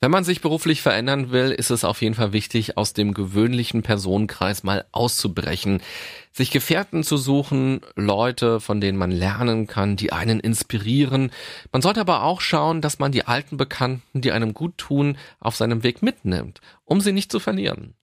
Wenn 0.00 0.10
man 0.10 0.24
sich 0.24 0.40
beruflich 0.40 0.82
verändern 0.82 1.30
will, 1.30 1.52
ist 1.52 1.70
es 1.70 1.84
auf 1.84 2.02
jeden 2.02 2.16
Fall 2.16 2.32
wichtig, 2.32 2.76
aus 2.76 2.92
dem 2.92 3.14
gewöhnlichen 3.14 3.82
Personenkreis 3.82 4.64
mal 4.64 4.84
auszubrechen, 4.90 5.80
sich 6.32 6.50
Gefährten 6.50 7.04
zu 7.04 7.16
suchen, 7.16 7.82
Leute, 7.94 8.58
von 8.58 8.80
denen 8.80 8.98
man 8.98 9.12
lernen 9.12 9.68
kann, 9.68 9.94
die 9.94 10.12
einen 10.12 10.40
inspirieren. 10.40 11.30
Man 11.70 11.82
sollte 11.82 12.00
aber 12.00 12.24
auch 12.24 12.40
schauen, 12.40 12.80
dass 12.80 12.98
man 12.98 13.12
die 13.12 13.26
alten 13.26 13.56
Bekannten, 13.56 14.20
die 14.20 14.32
einem 14.32 14.54
gut 14.54 14.76
tun, 14.76 15.16
auf 15.38 15.54
seinem 15.54 15.84
Weg 15.84 16.02
mitnimmt, 16.02 16.60
um 16.84 17.00
sie 17.00 17.12
nicht 17.12 17.30
zu 17.30 17.38
verlieren. 17.38 17.94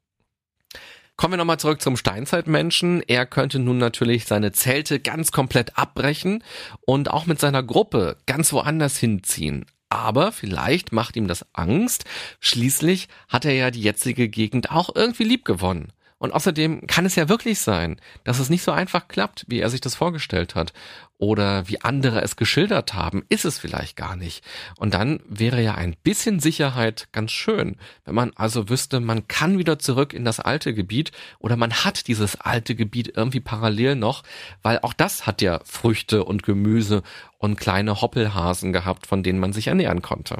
Kommen 1.18 1.34
wir 1.34 1.38
nochmal 1.38 1.60
zurück 1.60 1.82
zum 1.82 1.98
Steinzeitmenschen. 1.98 3.04
Er 3.06 3.26
könnte 3.26 3.60
nun 3.60 3.78
natürlich 3.78 4.24
seine 4.24 4.54
Zelte 4.54 5.02
ganz 5.02 5.34
komplett 5.34 5.78
abbrechen 5.78 6.46
und 6.86 7.12
auch 7.12 7.26
mit 7.26 7.42
seiner 7.42 7.62
Gruppe 7.62 8.16
ganz 8.26 8.54
woanders 8.54 8.98
hinziehen. 8.98 9.66
Aber 9.90 10.32
vielleicht 10.32 10.92
macht 10.92 11.16
ihm 11.16 11.28
das 11.28 11.46
Angst. 11.54 12.06
Schließlich 12.40 13.08
hat 13.28 13.46
er 13.46 13.54
ja 13.54 13.72
die 13.72 13.82
jetzige 13.82 14.30
Gegend 14.30 14.72
auch 14.72 14.96
irgendwie 14.96 15.24
lieb 15.24 15.46
gewonnen. 15.46 15.92
Und 16.20 16.34
außerdem 16.34 16.86
kann 16.86 17.06
es 17.06 17.16
ja 17.16 17.30
wirklich 17.30 17.60
sein, 17.60 18.00
dass 18.26 18.40
es 18.40 18.50
nicht 18.50 18.62
so 18.62 18.72
einfach 18.72 19.08
klappt, 19.08 19.46
wie 19.48 19.62
er 19.62 19.70
sich 19.70 19.80
das 19.80 19.96
vorgestellt 19.96 20.54
hat. 20.54 20.74
Oder 21.18 21.68
wie 21.68 21.82
andere 21.82 22.22
es 22.22 22.36
geschildert 22.36 22.94
haben, 22.94 23.24
ist 23.30 23.46
es 23.46 23.58
vielleicht 23.58 23.96
gar 23.98 24.16
nicht. 24.16 24.44
Und 24.78 24.94
dann 24.94 25.22
wäre 25.28 25.62
ja 25.62 25.76
ein 25.76 25.96
bisschen 26.04 26.40
Sicherheit 26.40 27.08
ganz 27.12 27.32
schön, 27.32 27.78
wenn 28.06 28.16
man 28.16 28.32
also 28.36 28.70
wüsste, 28.70 29.00
man 29.00 29.28
kann 29.28 29.58
wieder 29.58 29.80
zurück 29.80 30.14
in 30.14 30.24
das 30.24 30.40
alte 30.40 30.74
Gebiet 30.74 31.12
oder 31.40 31.56
man 31.56 31.74
hat 31.74 32.08
dieses 32.08 32.40
alte 32.40 32.76
Gebiet 32.76 33.14
irgendwie 33.16 33.42
parallel 33.42 33.96
noch, 33.96 34.24
weil 34.62 34.80
auch 34.80 34.94
das 34.94 35.26
hat 35.26 35.42
ja 35.42 35.62
Früchte 35.66 36.24
und 36.24 36.44
Gemüse 36.44 37.04
und 37.38 37.58
kleine 37.58 38.02
Hoppelhasen 38.02 38.72
gehabt, 38.74 39.08
von 39.08 39.24
denen 39.24 39.40
man 39.40 39.54
sich 39.54 39.68
ernähren 39.68 40.02
konnte. 40.02 40.38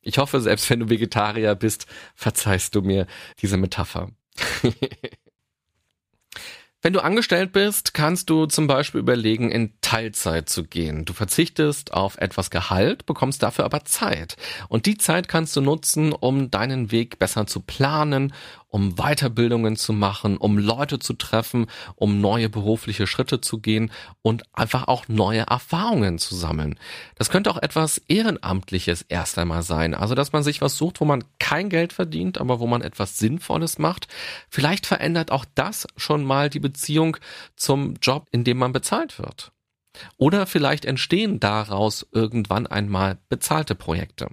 Ich 0.00 0.18
hoffe, 0.18 0.40
selbst 0.40 0.68
wenn 0.70 0.80
du 0.80 0.90
Vegetarier 0.90 1.54
bist, 1.54 1.86
verzeihst 2.14 2.74
du 2.74 2.82
mir 2.82 3.06
diese 3.40 3.56
Metapher. 3.56 4.10
Wenn 6.82 6.94
du 6.94 7.00
angestellt 7.00 7.52
bist, 7.52 7.92
kannst 7.92 8.30
du 8.30 8.46
zum 8.46 8.66
Beispiel 8.66 9.00
überlegen, 9.00 9.52
in 9.52 9.74
Teilzeit 9.82 10.48
zu 10.48 10.64
gehen. 10.64 11.04
Du 11.04 11.12
verzichtest 11.12 11.92
auf 11.92 12.16
etwas 12.16 12.48
Gehalt, 12.48 13.04
bekommst 13.04 13.42
dafür 13.42 13.66
aber 13.66 13.84
Zeit. 13.84 14.38
Und 14.68 14.86
die 14.86 14.96
Zeit 14.96 15.28
kannst 15.28 15.54
du 15.56 15.60
nutzen, 15.60 16.14
um 16.14 16.50
deinen 16.50 16.90
Weg 16.90 17.18
besser 17.18 17.46
zu 17.46 17.60
planen, 17.60 18.32
um 18.70 18.94
Weiterbildungen 18.94 19.76
zu 19.76 19.92
machen, 19.92 20.36
um 20.36 20.56
Leute 20.56 20.98
zu 20.98 21.12
treffen, 21.14 21.66
um 21.96 22.20
neue 22.20 22.48
berufliche 22.48 23.06
Schritte 23.06 23.40
zu 23.40 23.58
gehen 23.58 23.90
und 24.22 24.44
einfach 24.52 24.88
auch 24.88 25.08
neue 25.08 25.42
Erfahrungen 25.42 26.18
zu 26.18 26.34
sammeln. 26.34 26.78
Das 27.16 27.30
könnte 27.30 27.50
auch 27.50 27.58
etwas 27.58 27.98
Ehrenamtliches 28.08 29.02
erst 29.02 29.38
einmal 29.38 29.62
sein. 29.62 29.94
Also, 29.94 30.14
dass 30.14 30.32
man 30.32 30.42
sich 30.42 30.60
was 30.60 30.76
sucht, 30.76 31.00
wo 31.00 31.04
man 31.04 31.24
kein 31.38 31.68
Geld 31.68 31.92
verdient, 31.92 32.38
aber 32.38 32.60
wo 32.60 32.66
man 32.66 32.82
etwas 32.82 33.18
Sinnvolles 33.18 33.78
macht. 33.78 34.06
Vielleicht 34.48 34.86
verändert 34.86 35.32
auch 35.32 35.44
das 35.54 35.86
schon 35.96 36.24
mal 36.24 36.48
die 36.48 36.60
Beziehung 36.60 37.16
zum 37.56 37.94
Job, 38.00 38.28
in 38.30 38.44
dem 38.44 38.58
man 38.58 38.72
bezahlt 38.72 39.18
wird. 39.18 39.52
Oder 40.16 40.46
vielleicht 40.46 40.84
entstehen 40.84 41.40
daraus 41.40 42.06
irgendwann 42.12 42.66
einmal 42.66 43.18
bezahlte 43.28 43.74
Projekte. 43.74 44.28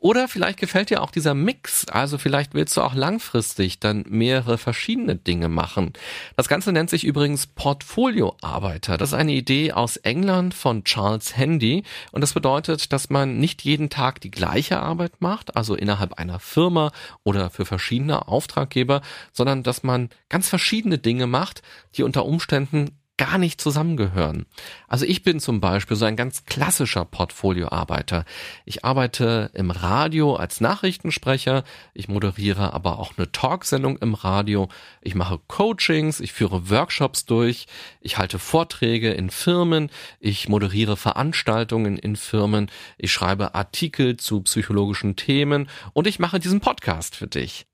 Oder 0.00 0.28
vielleicht 0.28 0.60
gefällt 0.60 0.90
dir 0.90 1.02
auch 1.02 1.10
dieser 1.10 1.34
Mix. 1.34 1.88
Also 1.88 2.18
vielleicht 2.18 2.54
willst 2.54 2.76
du 2.76 2.82
auch 2.82 2.94
langfristig 2.94 3.80
dann 3.80 4.04
mehrere 4.08 4.56
verschiedene 4.56 5.16
Dinge 5.16 5.48
machen. 5.48 5.92
Das 6.36 6.46
Ganze 6.46 6.70
nennt 6.70 6.88
sich 6.88 7.02
übrigens 7.02 7.48
Portfolioarbeiter. 7.48 8.96
Das 8.96 9.10
ist 9.10 9.14
eine 9.14 9.32
Idee 9.32 9.72
aus 9.72 9.96
England 9.96 10.54
von 10.54 10.84
Charles 10.84 11.36
Handy. 11.36 11.82
Und 12.12 12.20
das 12.20 12.32
bedeutet, 12.32 12.92
dass 12.92 13.10
man 13.10 13.38
nicht 13.38 13.64
jeden 13.64 13.90
Tag 13.90 14.20
die 14.20 14.30
gleiche 14.30 14.78
Arbeit 14.78 15.20
macht, 15.20 15.56
also 15.56 15.74
innerhalb 15.74 16.14
einer 16.14 16.38
Firma 16.38 16.92
oder 17.24 17.50
für 17.50 17.66
verschiedene 17.66 18.28
Auftraggeber, 18.28 19.02
sondern 19.32 19.64
dass 19.64 19.82
man 19.82 20.10
ganz 20.28 20.48
verschiedene 20.48 20.98
Dinge 20.98 21.26
macht, 21.26 21.62
die 21.96 22.04
unter 22.04 22.24
Umständen 22.24 22.98
gar 23.18 23.36
nicht 23.36 23.60
zusammengehören. 23.60 24.46
Also 24.86 25.04
ich 25.04 25.22
bin 25.22 25.40
zum 25.40 25.60
Beispiel 25.60 25.96
so 25.96 26.06
ein 26.06 26.16
ganz 26.16 26.46
klassischer 26.46 27.04
Portfolioarbeiter. 27.04 28.24
Ich 28.64 28.84
arbeite 28.84 29.50
im 29.52 29.70
Radio 29.70 30.36
als 30.36 30.62
Nachrichtensprecher, 30.62 31.64
ich 31.92 32.08
moderiere 32.08 32.72
aber 32.72 32.98
auch 32.98 33.18
eine 33.18 33.30
Talksendung 33.30 33.98
im 33.98 34.14
Radio, 34.14 34.68
ich 35.02 35.14
mache 35.14 35.38
Coachings, 35.48 36.20
ich 36.20 36.32
führe 36.32 36.70
Workshops 36.70 37.26
durch, 37.26 37.66
ich 38.00 38.16
halte 38.16 38.38
Vorträge 38.38 39.10
in 39.10 39.28
Firmen, 39.28 39.90
ich 40.20 40.48
moderiere 40.48 40.96
Veranstaltungen 40.96 41.98
in 41.98 42.16
Firmen, 42.16 42.70
ich 42.96 43.12
schreibe 43.12 43.54
Artikel 43.54 44.16
zu 44.16 44.40
psychologischen 44.42 45.16
Themen 45.16 45.68
und 45.92 46.06
ich 46.06 46.18
mache 46.18 46.38
diesen 46.38 46.60
Podcast 46.60 47.16
für 47.16 47.26
dich. 47.26 47.66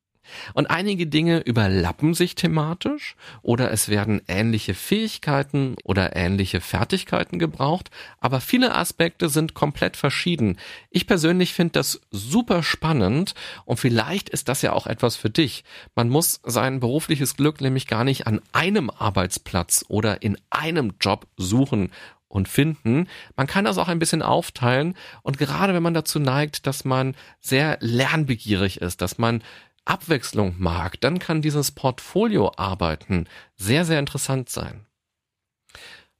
Und 0.54 0.70
einige 0.70 1.06
Dinge 1.06 1.40
überlappen 1.40 2.14
sich 2.14 2.34
thematisch 2.34 3.16
oder 3.42 3.70
es 3.70 3.88
werden 3.88 4.22
ähnliche 4.28 4.74
Fähigkeiten 4.74 5.76
oder 5.84 6.16
ähnliche 6.16 6.60
Fertigkeiten 6.60 7.38
gebraucht, 7.38 7.90
aber 8.20 8.40
viele 8.40 8.74
Aspekte 8.74 9.28
sind 9.28 9.54
komplett 9.54 9.96
verschieden. 9.96 10.58
Ich 10.90 11.06
persönlich 11.06 11.54
finde 11.54 11.72
das 11.72 12.00
super 12.10 12.62
spannend 12.62 13.34
und 13.64 13.78
vielleicht 13.78 14.28
ist 14.28 14.48
das 14.48 14.62
ja 14.62 14.72
auch 14.72 14.87
etwas 14.87 15.16
für 15.16 15.30
dich. 15.30 15.64
Man 15.94 16.08
muss 16.08 16.40
sein 16.44 16.80
berufliches 16.80 17.37
Glück 17.37 17.60
nämlich 17.60 17.87
gar 17.87 18.04
nicht 18.04 18.26
an 18.26 18.40
einem 18.52 18.90
Arbeitsplatz 18.90 19.84
oder 19.88 20.22
in 20.22 20.38
einem 20.50 20.94
Job 21.00 21.26
suchen 21.37 21.90
und 22.34 22.48
finden. 22.48 23.08
Man 23.37 23.46
kann 23.46 23.64
das 23.64 23.78
auch 23.78 23.88
ein 23.88 23.98
bisschen 23.98 24.22
aufteilen 24.22 24.94
und 25.22 25.38
gerade 25.38 25.72
wenn 25.72 25.82
man 25.82 25.94
dazu 25.94 26.18
neigt, 26.18 26.66
dass 26.66 26.84
man 26.84 27.14
sehr 27.40 27.78
lernbegierig 27.80 28.80
ist, 28.80 29.00
dass 29.00 29.18
man 29.18 29.42
Abwechslung 29.84 30.54
mag, 30.58 31.00
dann 31.00 31.18
kann 31.18 31.42
dieses 31.42 31.72
Portfolio-Arbeiten 31.72 33.28
sehr, 33.56 33.84
sehr 33.84 33.98
interessant 33.98 34.48
sein. 34.48 34.86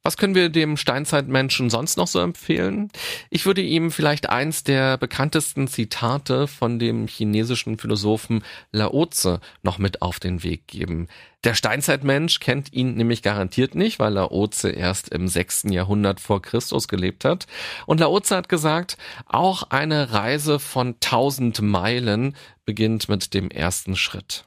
Was 0.05 0.17
können 0.17 0.35
wir 0.35 0.49
dem 0.49 0.77
Steinzeitmenschen 0.77 1.71
sonst 1.71 1.97
noch 1.97 2.05
so 2.05 2.19
empfehlen? 2.19 2.91
Ich 3.31 3.47
würde 3.47 3.63
ihm 3.63 3.89
vielleicht 3.89 4.29
eins 4.29 4.63
der 4.63 4.99
bekanntesten 4.99 5.67
Zitate 5.67 6.45
von 6.45 6.77
dem 6.77 7.07
chinesischen 7.07 7.79
Philosophen 7.79 8.43
Laozi 8.71 9.37
noch 9.63 9.79
mit 9.79 10.03
auf 10.03 10.19
den 10.19 10.43
Weg 10.43 10.67
geben. 10.67 11.07
Der 11.43 11.55
Steinzeitmensch 11.55 12.39
kennt 12.39 12.71
ihn 12.71 12.93
nämlich 12.93 13.23
garantiert 13.23 13.73
nicht, 13.73 13.97
weil 13.97 14.13
Laozi 14.13 14.69
erst 14.69 15.09
im 15.09 15.27
sechsten 15.27 15.71
Jahrhundert 15.71 16.19
vor 16.19 16.39
Christus 16.39 16.87
gelebt 16.87 17.25
hat. 17.25 17.47
Und 17.87 17.99
Laozi 17.99 18.35
hat 18.35 18.47
gesagt, 18.47 18.97
auch 19.25 19.71
eine 19.71 20.13
Reise 20.13 20.59
von 20.59 20.99
tausend 20.99 21.63
Meilen 21.63 22.35
beginnt 22.63 23.09
mit 23.09 23.33
dem 23.33 23.49
ersten 23.49 23.95
Schritt. 23.95 24.45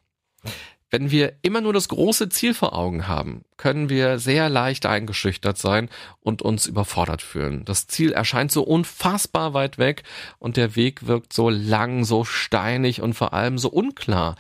Wenn 0.91 1.11
wir 1.11 1.35
immer 1.43 1.61
nur 1.61 1.75
das 1.75 1.89
große 1.89 2.31
Ziel 2.31 2.55
vor 2.55 2.75
Augen 2.75 3.07
haben, 3.09 3.45
können 3.59 3.91
wir 3.91 4.19
sehr 4.19 4.49
leicht 4.49 4.87
eingeschüchtert 4.87 5.59
sein 5.59 5.91
und 6.21 6.41
uns 6.41 6.67
überfordert 6.67 7.21
fühlen. 7.21 7.65
Das 7.67 7.87
Ziel 7.89 8.13
erscheint 8.13 8.51
so 8.51 8.63
unfassbar 8.63 9.53
weit 9.53 9.77
weg 9.77 10.03
und 10.39 10.57
der 10.57 10.77
Weg 10.77 11.07
wirkt 11.07 11.35
so 11.35 11.51
lang, 11.51 12.05
so 12.05 12.25
steinig 12.25 13.03
und 13.03 13.13
vor 13.13 13.35
allem 13.35 13.59
so 13.59 13.69
unklar. 13.69 14.37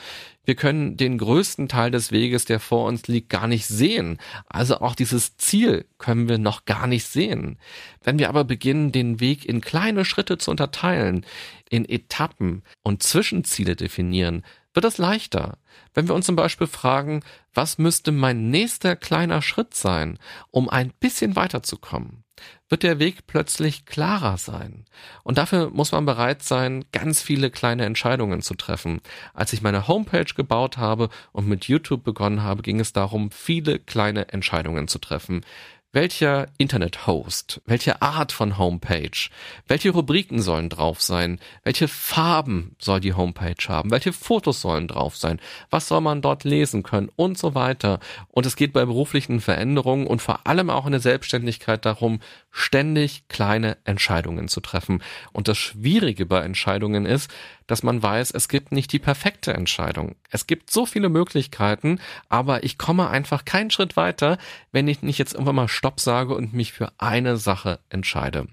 Wir 0.48 0.54
können 0.54 0.96
den 0.96 1.18
größten 1.18 1.68
Teil 1.68 1.90
des 1.90 2.10
Weges, 2.10 2.46
der 2.46 2.58
vor 2.58 2.86
uns 2.86 3.06
liegt, 3.06 3.28
gar 3.28 3.46
nicht 3.46 3.66
sehen. 3.66 4.16
Also 4.46 4.80
auch 4.80 4.94
dieses 4.94 5.36
Ziel 5.36 5.84
können 5.98 6.30
wir 6.30 6.38
noch 6.38 6.64
gar 6.64 6.86
nicht 6.86 7.04
sehen. 7.04 7.58
Wenn 8.02 8.18
wir 8.18 8.30
aber 8.30 8.44
beginnen, 8.44 8.90
den 8.90 9.20
Weg 9.20 9.44
in 9.44 9.60
kleine 9.60 10.06
Schritte 10.06 10.38
zu 10.38 10.50
unterteilen, 10.50 11.26
in 11.68 11.86
Etappen 11.86 12.62
und 12.82 13.02
Zwischenziele 13.02 13.76
definieren, 13.76 14.42
wird 14.78 14.92
es 14.92 14.98
leichter. 14.98 15.58
Wenn 15.92 16.06
wir 16.06 16.14
uns 16.14 16.26
zum 16.26 16.36
Beispiel 16.36 16.68
fragen, 16.68 17.24
was 17.52 17.78
müsste 17.78 18.12
mein 18.12 18.48
nächster 18.48 18.94
kleiner 18.94 19.42
Schritt 19.42 19.74
sein, 19.74 20.20
um 20.52 20.68
ein 20.68 20.92
bisschen 21.00 21.34
weiterzukommen, 21.34 22.22
wird 22.68 22.84
der 22.84 23.00
Weg 23.00 23.26
plötzlich 23.26 23.86
klarer 23.86 24.38
sein. 24.38 24.84
Und 25.24 25.36
dafür 25.36 25.70
muss 25.70 25.90
man 25.90 26.06
bereit 26.06 26.44
sein, 26.44 26.84
ganz 26.92 27.20
viele 27.20 27.50
kleine 27.50 27.86
Entscheidungen 27.86 28.40
zu 28.40 28.54
treffen. 28.54 29.00
Als 29.34 29.52
ich 29.52 29.62
meine 29.62 29.88
Homepage 29.88 30.32
gebaut 30.36 30.76
habe 30.76 31.08
und 31.32 31.48
mit 31.48 31.64
YouTube 31.64 32.04
begonnen 32.04 32.44
habe, 32.44 32.62
ging 32.62 32.78
es 32.78 32.92
darum, 32.92 33.32
viele 33.32 33.80
kleine 33.80 34.28
Entscheidungen 34.28 34.86
zu 34.86 35.00
treffen 35.00 35.44
welcher 35.92 36.48
Internet-Host, 36.58 37.62
welche 37.64 38.02
Art 38.02 38.32
von 38.32 38.58
Homepage, 38.58 39.30
welche 39.66 39.90
Rubriken 39.90 40.42
sollen 40.42 40.68
drauf 40.68 41.00
sein, 41.00 41.40
welche 41.64 41.88
Farben 41.88 42.76
soll 42.78 43.00
die 43.00 43.14
Homepage 43.14 43.68
haben, 43.68 43.90
welche 43.90 44.12
Fotos 44.12 44.60
sollen 44.60 44.88
drauf 44.88 45.16
sein, 45.16 45.40
was 45.70 45.88
soll 45.88 46.02
man 46.02 46.20
dort 46.20 46.44
lesen 46.44 46.82
können 46.82 47.10
und 47.16 47.38
so 47.38 47.54
weiter. 47.54 48.00
Und 48.28 48.44
es 48.44 48.56
geht 48.56 48.74
bei 48.74 48.84
beruflichen 48.84 49.40
Veränderungen 49.40 50.06
und 50.06 50.20
vor 50.20 50.46
allem 50.46 50.68
auch 50.68 50.84
in 50.84 50.92
der 50.92 51.00
Selbstständigkeit 51.00 51.86
darum, 51.86 52.20
ständig 52.50 53.28
kleine 53.28 53.76
Entscheidungen 53.84 54.48
zu 54.48 54.60
treffen. 54.60 55.02
Und 55.32 55.48
das 55.48 55.58
Schwierige 55.58 56.26
bei 56.26 56.40
Entscheidungen 56.40 57.06
ist, 57.06 57.30
dass 57.66 57.82
man 57.82 58.02
weiß, 58.02 58.30
es 58.30 58.48
gibt 58.48 58.72
nicht 58.72 58.92
die 58.92 58.98
perfekte 58.98 59.52
Entscheidung. 59.52 60.16
Es 60.30 60.46
gibt 60.46 60.70
so 60.70 60.86
viele 60.86 61.08
Möglichkeiten, 61.08 62.00
aber 62.28 62.64
ich 62.64 62.78
komme 62.78 63.10
einfach 63.10 63.44
keinen 63.44 63.70
Schritt 63.70 63.96
weiter, 63.96 64.38
wenn 64.72 64.88
ich 64.88 65.02
nicht 65.02 65.18
jetzt 65.18 65.34
irgendwann 65.34 65.56
mal 65.56 65.68
Stopp 65.68 66.00
sage 66.00 66.34
und 66.34 66.54
mich 66.54 66.72
für 66.72 66.92
eine 66.98 67.36
Sache 67.36 67.80
entscheide. 67.90 68.46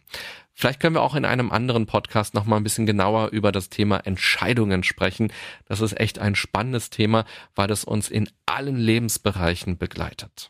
Vielleicht 0.58 0.80
können 0.80 0.96
wir 0.96 1.02
auch 1.02 1.16
in 1.16 1.26
einem 1.26 1.52
anderen 1.52 1.86
Podcast 1.86 2.34
noch 2.34 2.46
mal 2.46 2.56
ein 2.56 2.64
bisschen 2.64 2.86
genauer 2.86 3.30
über 3.32 3.52
das 3.52 3.70
Thema 3.70 3.98
Entscheidungen 3.98 4.84
sprechen. 4.84 5.34
Das 5.66 5.82
ist 5.82 6.00
echt 6.00 6.18
ein 6.18 6.36
spannendes 6.36 6.90
Thema, 6.90 7.26
weil 7.56 7.70
es 7.72 7.84
uns 7.84 8.10
in 8.10 8.30
allen 8.46 8.78
Lebensbereichen 8.78 9.78
begleitet. 9.78 10.50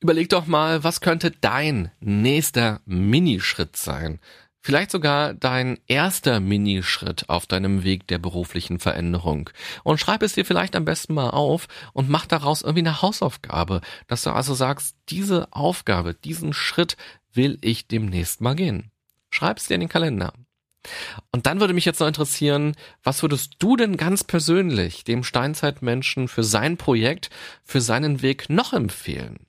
Überleg 0.00 0.28
doch 0.28 0.46
mal, 0.46 0.84
was 0.84 1.00
könnte 1.00 1.30
dein 1.30 1.90
nächster 2.00 2.80
Minischritt 2.84 3.76
sein? 3.76 4.20
Vielleicht 4.60 4.90
sogar 4.90 5.32
dein 5.32 5.78
erster 5.86 6.40
Minischritt 6.40 7.28
auf 7.28 7.46
deinem 7.46 7.84
Weg 7.84 8.08
der 8.08 8.18
beruflichen 8.18 8.78
Veränderung. 8.78 9.48
Und 9.84 9.98
schreib 9.98 10.22
es 10.22 10.34
dir 10.34 10.44
vielleicht 10.44 10.74
am 10.74 10.84
besten 10.84 11.14
mal 11.14 11.30
auf 11.30 11.68
und 11.92 12.10
mach 12.10 12.26
daraus 12.26 12.62
irgendwie 12.62 12.80
eine 12.80 13.00
Hausaufgabe, 13.00 13.80
dass 14.08 14.24
du 14.24 14.30
also 14.30 14.54
sagst, 14.54 14.96
diese 15.08 15.52
Aufgabe, 15.52 16.14
diesen 16.14 16.52
Schritt 16.52 16.96
will 17.32 17.58
ich 17.60 17.86
demnächst 17.86 18.40
mal 18.40 18.54
gehen. 18.54 18.90
Schreib 19.30 19.58
es 19.58 19.66
dir 19.66 19.74
in 19.74 19.82
den 19.82 19.88
Kalender. 19.88 20.32
Und 21.30 21.46
dann 21.46 21.60
würde 21.60 21.74
mich 21.74 21.84
jetzt 21.84 22.00
noch 22.00 22.08
interessieren, 22.08 22.74
was 23.02 23.22
würdest 23.22 23.54
du 23.60 23.76
denn 23.76 23.96
ganz 23.96 24.24
persönlich 24.24 25.04
dem 25.04 25.22
Steinzeitmenschen 25.22 26.28
für 26.28 26.42
sein 26.44 26.76
Projekt, 26.76 27.30
für 27.64 27.80
seinen 27.80 28.20
Weg 28.20 28.50
noch 28.50 28.72
empfehlen? 28.72 29.45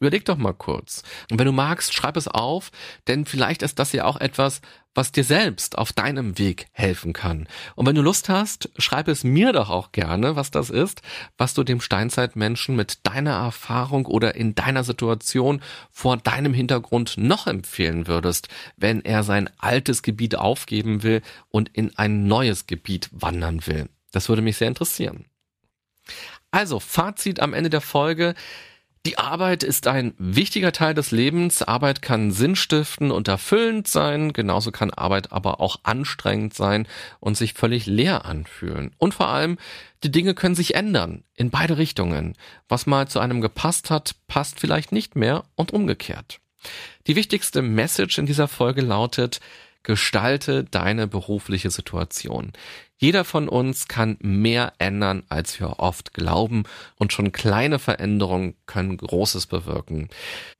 Überleg 0.00 0.24
doch 0.24 0.36
mal 0.36 0.54
kurz. 0.54 1.02
Und 1.30 1.38
wenn 1.38 1.46
du 1.46 1.52
magst, 1.52 1.92
schreib 1.92 2.16
es 2.16 2.28
auf, 2.28 2.70
denn 3.08 3.24
vielleicht 3.24 3.62
ist 3.62 3.78
das 3.78 3.92
ja 3.92 4.04
auch 4.04 4.16
etwas, 4.20 4.60
was 4.94 5.12
dir 5.12 5.24
selbst 5.24 5.78
auf 5.78 5.92
deinem 5.92 6.38
Weg 6.38 6.66
helfen 6.72 7.12
kann. 7.12 7.46
Und 7.76 7.86
wenn 7.86 7.94
du 7.94 8.02
Lust 8.02 8.28
hast, 8.28 8.70
schreib 8.78 9.08
es 9.08 9.22
mir 9.22 9.52
doch 9.52 9.70
auch 9.70 9.92
gerne, 9.92 10.34
was 10.34 10.50
das 10.50 10.70
ist, 10.70 11.02
was 11.36 11.54
du 11.54 11.62
dem 11.62 11.80
Steinzeitmenschen 11.80 12.74
mit 12.74 13.06
deiner 13.06 13.34
Erfahrung 13.34 14.06
oder 14.06 14.34
in 14.34 14.54
deiner 14.54 14.84
Situation 14.84 15.62
vor 15.90 16.16
deinem 16.16 16.52
Hintergrund 16.52 17.14
noch 17.16 17.46
empfehlen 17.46 18.06
würdest, 18.06 18.48
wenn 18.76 19.04
er 19.04 19.22
sein 19.22 19.50
altes 19.58 20.02
Gebiet 20.02 20.36
aufgeben 20.36 21.02
will 21.02 21.22
und 21.48 21.68
in 21.68 21.96
ein 21.96 22.26
neues 22.26 22.66
Gebiet 22.66 23.08
wandern 23.12 23.66
will. 23.66 23.88
Das 24.10 24.28
würde 24.28 24.42
mich 24.42 24.56
sehr 24.56 24.68
interessieren. 24.68 25.26
Also, 26.50 26.80
Fazit 26.80 27.40
am 27.40 27.54
Ende 27.54 27.70
der 27.70 27.82
Folge. 27.82 28.34
Die 29.06 29.18
Arbeit 29.18 29.62
ist 29.62 29.86
ein 29.86 30.14
wichtiger 30.18 30.72
Teil 30.72 30.94
des 30.94 31.10
Lebens. 31.10 31.62
Arbeit 31.62 32.02
kann 32.02 32.30
sinnstiftend 32.30 33.12
und 33.12 33.28
erfüllend 33.28 33.88
sein. 33.88 34.32
Genauso 34.32 34.72
kann 34.72 34.90
Arbeit 34.90 35.32
aber 35.32 35.60
auch 35.60 35.80
anstrengend 35.84 36.54
sein 36.54 36.86
und 37.20 37.36
sich 37.36 37.54
völlig 37.54 37.86
leer 37.86 38.24
anfühlen. 38.24 38.92
Und 38.98 39.14
vor 39.14 39.28
allem, 39.28 39.58
die 40.04 40.10
Dinge 40.10 40.34
können 40.34 40.54
sich 40.54 40.74
ändern. 40.74 41.24
In 41.34 41.50
beide 41.50 41.78
Richtungen. 41.78 42.34
Was 42.68 42.86
mal 42.86 43.08
zu 43.08 43.20
einem 43.20 43.40
gepasst 43.40 43.90
hat, 43.90 44.16
passt 44.26 44.60
vielleicht 44.60 44.92
nicht 44.92 45.16
mehr 45.16 45.44
und 45.54 45.72
umgekehrt. 45.72 46.40
Die 47.06 47.16
wichtigste 47.16 47.62
Message 47.62 48.18
in 48.18 48.26
dieser 48.26 48.48
Folge 48.48 48.82
lautet, 48.82 49.40
gestalte 49.84 50.64
deine 50.64 51.06
berufliche 51.06 51.70
Situation. 51.70 52.52
Jeder 53.00 53.24
von 53.24 53.48
uns 53.48 53.86
kann 53.86 54.16
mehr 54.20 54.72
ändern, 54.78 55.22
als 55.28 55.60
wir 55.60 55.78
oft 55.78 56.12
glauben 56.14 56.64
und 56.96 57.12
schon 57.12 57.30
kleine 57.30 57.78
Veränderungen 57.78 58.54
können 58.66 58.96
Großes 58.96 59.46
bewirken. 59.46 60.08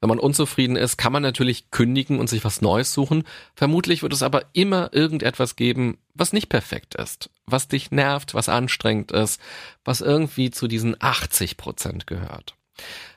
Wenn 0.00 0.08
man 0.08 0.20
unzufrieden 0.20 0.76
ist, 0.76 0.96
kann 0.98 1.12
man 1.12 1.22
natürlich 1.22 1.72
kündigen 1.72 2.20
und 2.20 2.28
sich 2.28 2.44
was 2.44 2.62
Neues 2.62 2.92
suchen. 2.92 3.24
Vermutlich 3.56 4.02
wird 4.02 4.12
es 4.12 4.22
aber 4.22 4.44
immer 4.52 4.90
irgendetwas 4.92 5.56
geben, 5.56 5.98
was 6.14 6.32
nicht 6.32 6.48
perfekt 6.48 6.94
ist, 6.94 7.28
was 7.44 7.66
dich 7.66 7.90
nervt, 7.90 8.34
was 8.34 8.48
anstrengend 8.48 9.10
ist, 9.10 9.40
was 9.84 10.00
irgendwie 10.00 10.52
zu 10.52 10.68
diesen 10.68 10.96
80 11.00 11.56
Prozent 11.56 12.06
gehört. 12.06 12.54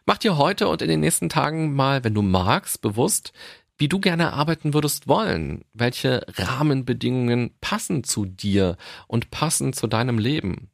Mach 0.08 0.18
dir 0.18 0.38
heute 0.38 0.68
und 0.68 0.82
in 0.82 0.90
den 0.90 1.00
nächsten 1.00 1.30
Tagen 1.30 1.76
mal, 1.76 2.04
wenn 2.04 2.16
du 2.16 2.24
magst, 2.24 2.82
bewusst, 2.82 3.34
wie 3.82 3.89
du 3.89 4.00
gerne 4.00 4.34
arbeiten 4.34 4.76
würdest 4.76 5.08
wollen, 5.08 5.65
welche 5.74 6.24
Rahmenbedingungen 6.36 7.56
passen 7.62 8.04
zu 8.04 8.26
dir 8.26 8.78
und 9.08 9.32
passen 9.32 9.74
zu 9.74 9.88
deinem 9.88 10.20
Leben. 10.20 10.70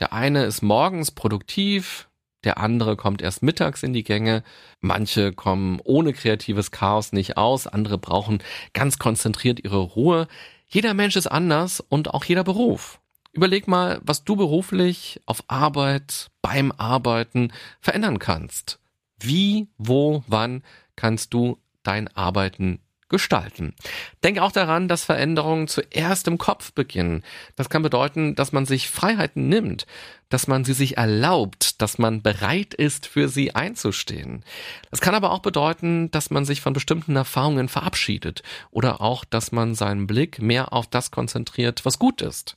Der 0.00 0.12
eine 0.12 0.42
ist 0.44 0.60
morgens 0.60 1.12
produktiv, 1.12 2.08
der 2.42 2.58
andere 2.58 2.96
kommt 2.96 3.22
erst 3.22 3.44
mittags 3.44 3.84
in 3.84 3.92
die 3.92 4.02
Gänge, 4.02 4.42
manche 4.80 5.32
kommen 5.32 5.78
ohne 5.84 6.12
kreatives 6.12 6.72
Chaos 6.72 7.12
nicht 7.12 7.36
aus, 7.36 7.68
andere 7.68 7.96
brauchen 7.96 8.42
ganz 8.72 8.98
konzentriert 8.98 9.62
ihre 9.62 9.78
Ruhe. 9.78 10.26
Jeder 10.66 10.94
Mensch 10.94 11.14
ist 11.14 11.28
anders 11.28 11.78
und 11.78 12.12
auch 12.12 12.24
jeder 12.24 12.42
Beruf. 12.42 12.98
Überleg 13.32 13.68
mal, 13.68 14.00
was 14.02 14.24
du 14.24 14.34
beruflich 14.34 15.20
auf 15.26 15.44
Arbeit, 15.46 16.32
beim 16.42 16.72
Arbeiten 16.72 17.52
verändern 17.80 18.18
kannst. 18.18 18.80
Wie, 19.20 19.68
wo, 19.78 20.24
wann 20.26 20.64
kannst 20.96 21.32
du 21.34 21.58
dein 21.88 22.08
Arbeiten 22.14 22.80
gestalten. 23.08 23.74
Denk 24.22 24.38
auch 24.38 24.52
daran, 24.52 24.86
dass 24.86 25.04
Veränderungen 25.04 25.66
zuerst 25.66 26.28
im 26.28 26.36
Kopf 26.36 26.72
beginnen. 26.72 27.22
Das 27.56 27.70
kann 27.70 27.82
bedeuten, 27.82 28.34
dass 28.34 28.52
man 28.52 28.66
sich 28.66 28.90
Freiheiten 28.90 29.48
nimmt, 29.48 29.86
dass 30.28 30.46
man 30.46 30.64
sie 30.64 30.74
sich 30.74 30.98
erlaubt, 30.98 31.80
dass 31.80 31.96
man 31.96 32.22
bereit 32.22 32.74
ist, 32.74 33.06
für 33.06 33.28
sie 33.28 33.54
einzustehen. 33.54 34.44
Das 34.90 35.00
kann 35.00 35.14
aber 35.14 35.32
auch 35.32 35.40
bedeuten, 35.40 36.10
dass 36.10 36.30
man 36.30 36.44
sich 36.44 36.60
von 36.60 36.74
bestimmten 36.74 37.16
Erfahrungen 37.16 37.68
verabschiedet 37.68 38.42
oder 38.70 39.00
auch, 39.00 39.24
dass 39.24 39.52
man 39.52 39.74
seinen 39.74 40.06
Blick 40.06 40.40
mehr 40.40 40.72
auf 40.74 40.86
das 40.86 41.10
konzentriert, 41.10 41.86
was 41.86 41.98
gut 41.98 42.20
ist. 42.20 42.56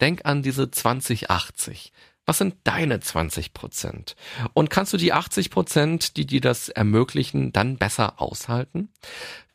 Denk 0.00 0.24
an 0.24 0.42
diese 0.42 0.70
2080. 0.70 1.92
Was 2.30 2.38
sind 2.38 2.54
deine 2.62 3.00
20 3.00 3.54
Prozent? 3.54 4.14
Und 4.54 4.70
kannst 4.70 4.92
du 4.92 4.96
die 4.96 5.12
80 5.12 5.50
Prozent, 5.50 6.16
die 6.16 6.26
dir 6.26 6.40
das 6.40 6.68
ermöglichen, 6.68 7.52
dann 7.52 7.76
besser 7.76 8.22
aushalten? 8.22 8.88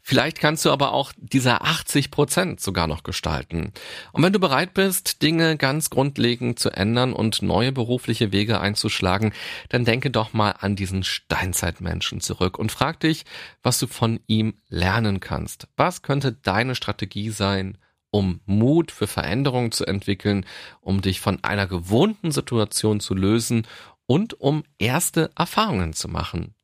Vielleicht 0.02 0.42
kannst 0.42 0.66
du 0.66 0.72
aber 0.72 0.92
auch 0.92 1.14
diese 1.16 1.62
80 1.62 2.12
Prozent 2.12 2.60
sogar 2.60 2.88
noch 2.88 3.04
gestalten. 3.04 3.72
Und 4.12 4.24
wenn 4.24 4.34
du 4.34 4.42
bereit 4.42 4.74
bist, 4.74 5.22
Dinge 5.22 5.56
ganz 5.56 5.90
grundlegend 5.90 6.60
zu 6.60 6.70
ändern 6.70 7.14
und 7.14 7.42
neue 7.42 7.72
berufliche 7.72 8.34
Wege 8.34 8.60
einzuschlagen, 8.60 9.32
dann 9.70 9.86
denke 9.86 10.12
doch 10.12 10.34
mal 10.34 10.52
an 10.60 10.76
diesen 10.76 11.04
Steinzeitmenschen 11.04 12.20
zurück 12.20 12.60
und 12.60 12.74
frag 12.74 13.00
dich, 13.00 13.24
was 13.64 13.80
du 13.80 13.88
von 13.88 14.20
ihm 14.28 14.56
lernen 14.68 15.22
kannst. 15.22 15.70
Was 15.78 16.02
könnte 16.02 16.34
deine 16.34 16.76
Strategie 16.76 17.30
sein, 17.30 17.78
um 18.16 18.40
Mut 18.46 18.94
für 18.94 19.08
Veränderungen 19.08 19.74
zu 19.74 19.86
entwickeln, 19.86 20.46
um 20.80 21.02
dich 21.02 21.20
von 21.20 21.44
einer 21.44 21.68
gewohnten 21.68 22.32
Situation 22.32 23.02
zu 23.02 23.14
lösen 23.14 23.68
und 24.06 24.40
um 24.40 24.64
erste 24.78 25.32
Erfahrungen 25.36 25.92
zu 25.92 26.08
machen. 26.08 26.56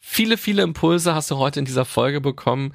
Viele, 0.00 0.36
viele 0.36 0.62
Impulse 0.62 1.14
hast 1.14 1.30
du 1.30 1.36
heute 1.36 1.60
in 1.60 1.64
dieser 1.64 1.84
Folge 1.84 2.20
bekommen. 2.20 2.72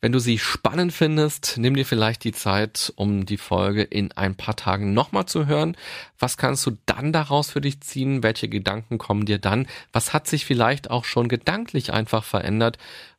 Wenn 0.00 0.12
du 0.12 0.18
sie 0.18 0.38
spannend 0.38 0.94
findest, 0.94 1.58
nimm 1.58 1.74
dir 1.74 1.84
vielleicht 1.84 2.24
die 2.24 2.32
Zeit, 2.32 2.90
um 2.96 3.26
die 3.26 3.36
Folge 3.36 3.82
in 3.82 4.12
ein 4.12 4.34
paar 4.34 4.56
Tagen 4.56 4.94
nochmal 4.94 5.26
zu 5.26 5.44
hören. 5.44 5.76
Was 6.18 6.38
kannst 6.38 6.64
du 6.64 6.78
dann 6.86 7.12
daraus 7.12 7.50
für 7.50 7.60
dich 7.60 7.82
ziehen? 7.82 8.22
Welche 8.22 8.48
Gedanken 8.48 8.96
kommen 8.96 9.26
dir 9.26 9.38
dann? 9.38 9.66
Was 9.92 10.14
hat 10.14 10.26
sich 10.26 10.46
vielleicht 10.46 10.90
auch 10.90 11.04
schon 11.04 11.28
gedanklich 11.28 11.92
einfach 11.92 12.24
verändert? 12.24 12.78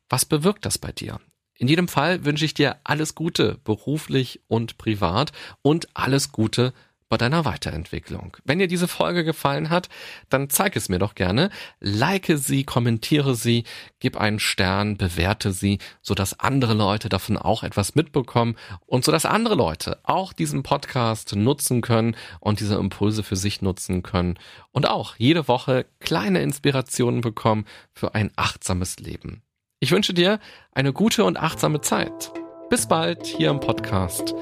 Was 0.10 0.26
bewirkt 0.26 0.66
das 0.66 0.80
bei 0.80 0.92
dir? 0.92 1.20
In 1.58 1.68
jedem 1.68 1.88
Fall 1.88 2.24
wünsche 2.24 2.46
ich 2.46 2.54
dir 2.54 2.78
alles 2.84 3.16
Gute, 3.16 3.60
beruflich 3.64 4.42
und 4.48 4.78
privat 4.78 5.32
und 5.62 5.88
alles 5.96 6.32
Gute 6.32 6.74
bei 7.10 7.18
deiner 7.18 7.46
Weiterentwicklung. 7.46 8.36
Wenn 8.44 8.60
dir 8.60 8.68
diese 8.68 8.88
Folge 8.88 9.24
gefallen 9.24 9.70
hat, 9.70 9.90
dann 10.30 10.50
zeig 10.50 10.76
es 10.76 10.90
mir 10.90 11.00
doch 11.00 11.16
gerne, 11.16 11.50
like 11.80 12.32
sie, 12.36 12.64
kommentiere 12.64 13.36
sie, 13.36 13.64
gib 14.00 14.18
einen 14.18 14.40
Stern, 14.40 14.98
bewerte 14.98 15.52
sie, 15.52 15.80
sodass 16.02 16.40
andere 16.40 16.74
Leute 16.74 17.10
davon 17.10 17.38
auch 17.38 17.64
etwas 17.64 17.96
mitbekommen 17.96 18.56
und 18.86 19.06
sodass 19.06 19.26
andere 19.26 19.56
Leute 19.56 20.00
auch 20.04 20.34
diesen 20.34 20.64
Podcast 20.64 21.36
nutzen 21.36 21.82
können 21.82 22.16
und 22.40 22.60
diese 22.60 22.76
Impulse 22.76 23.24
für 23.24 23.38
sich 23.38 23.62
nutzen 23.62 24.04
können 24.04 24.38
und 24.72 24.88
auch 24.88 25.16
jede 25.18 25.48
Woche 25.48 25.86
kleine 26.00 26.42
Inspirationen 26.42 27.22
bekommen 27.22 27.66
für 27.94 28.16
ein 28.16 28.32
achtsames 28.36 29.00
Leben. 29.00 29.44
Ich 29.80 29.92
wünsche 29.92 30.14
dir 30.14 30.40
eine 30.74 30.92
gute 30.92 31.24
und 31.24 31.38
achtsame 31.38 31.82
Zeit. 31.82 32.32
Bis 32.70 32.88
bald 32.88 33.26
hier 33.26 33.50
im 33.50 33.60
Podcast. 33.60 34.34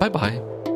Bye 0.00 0.10
bye. 0.10 0.71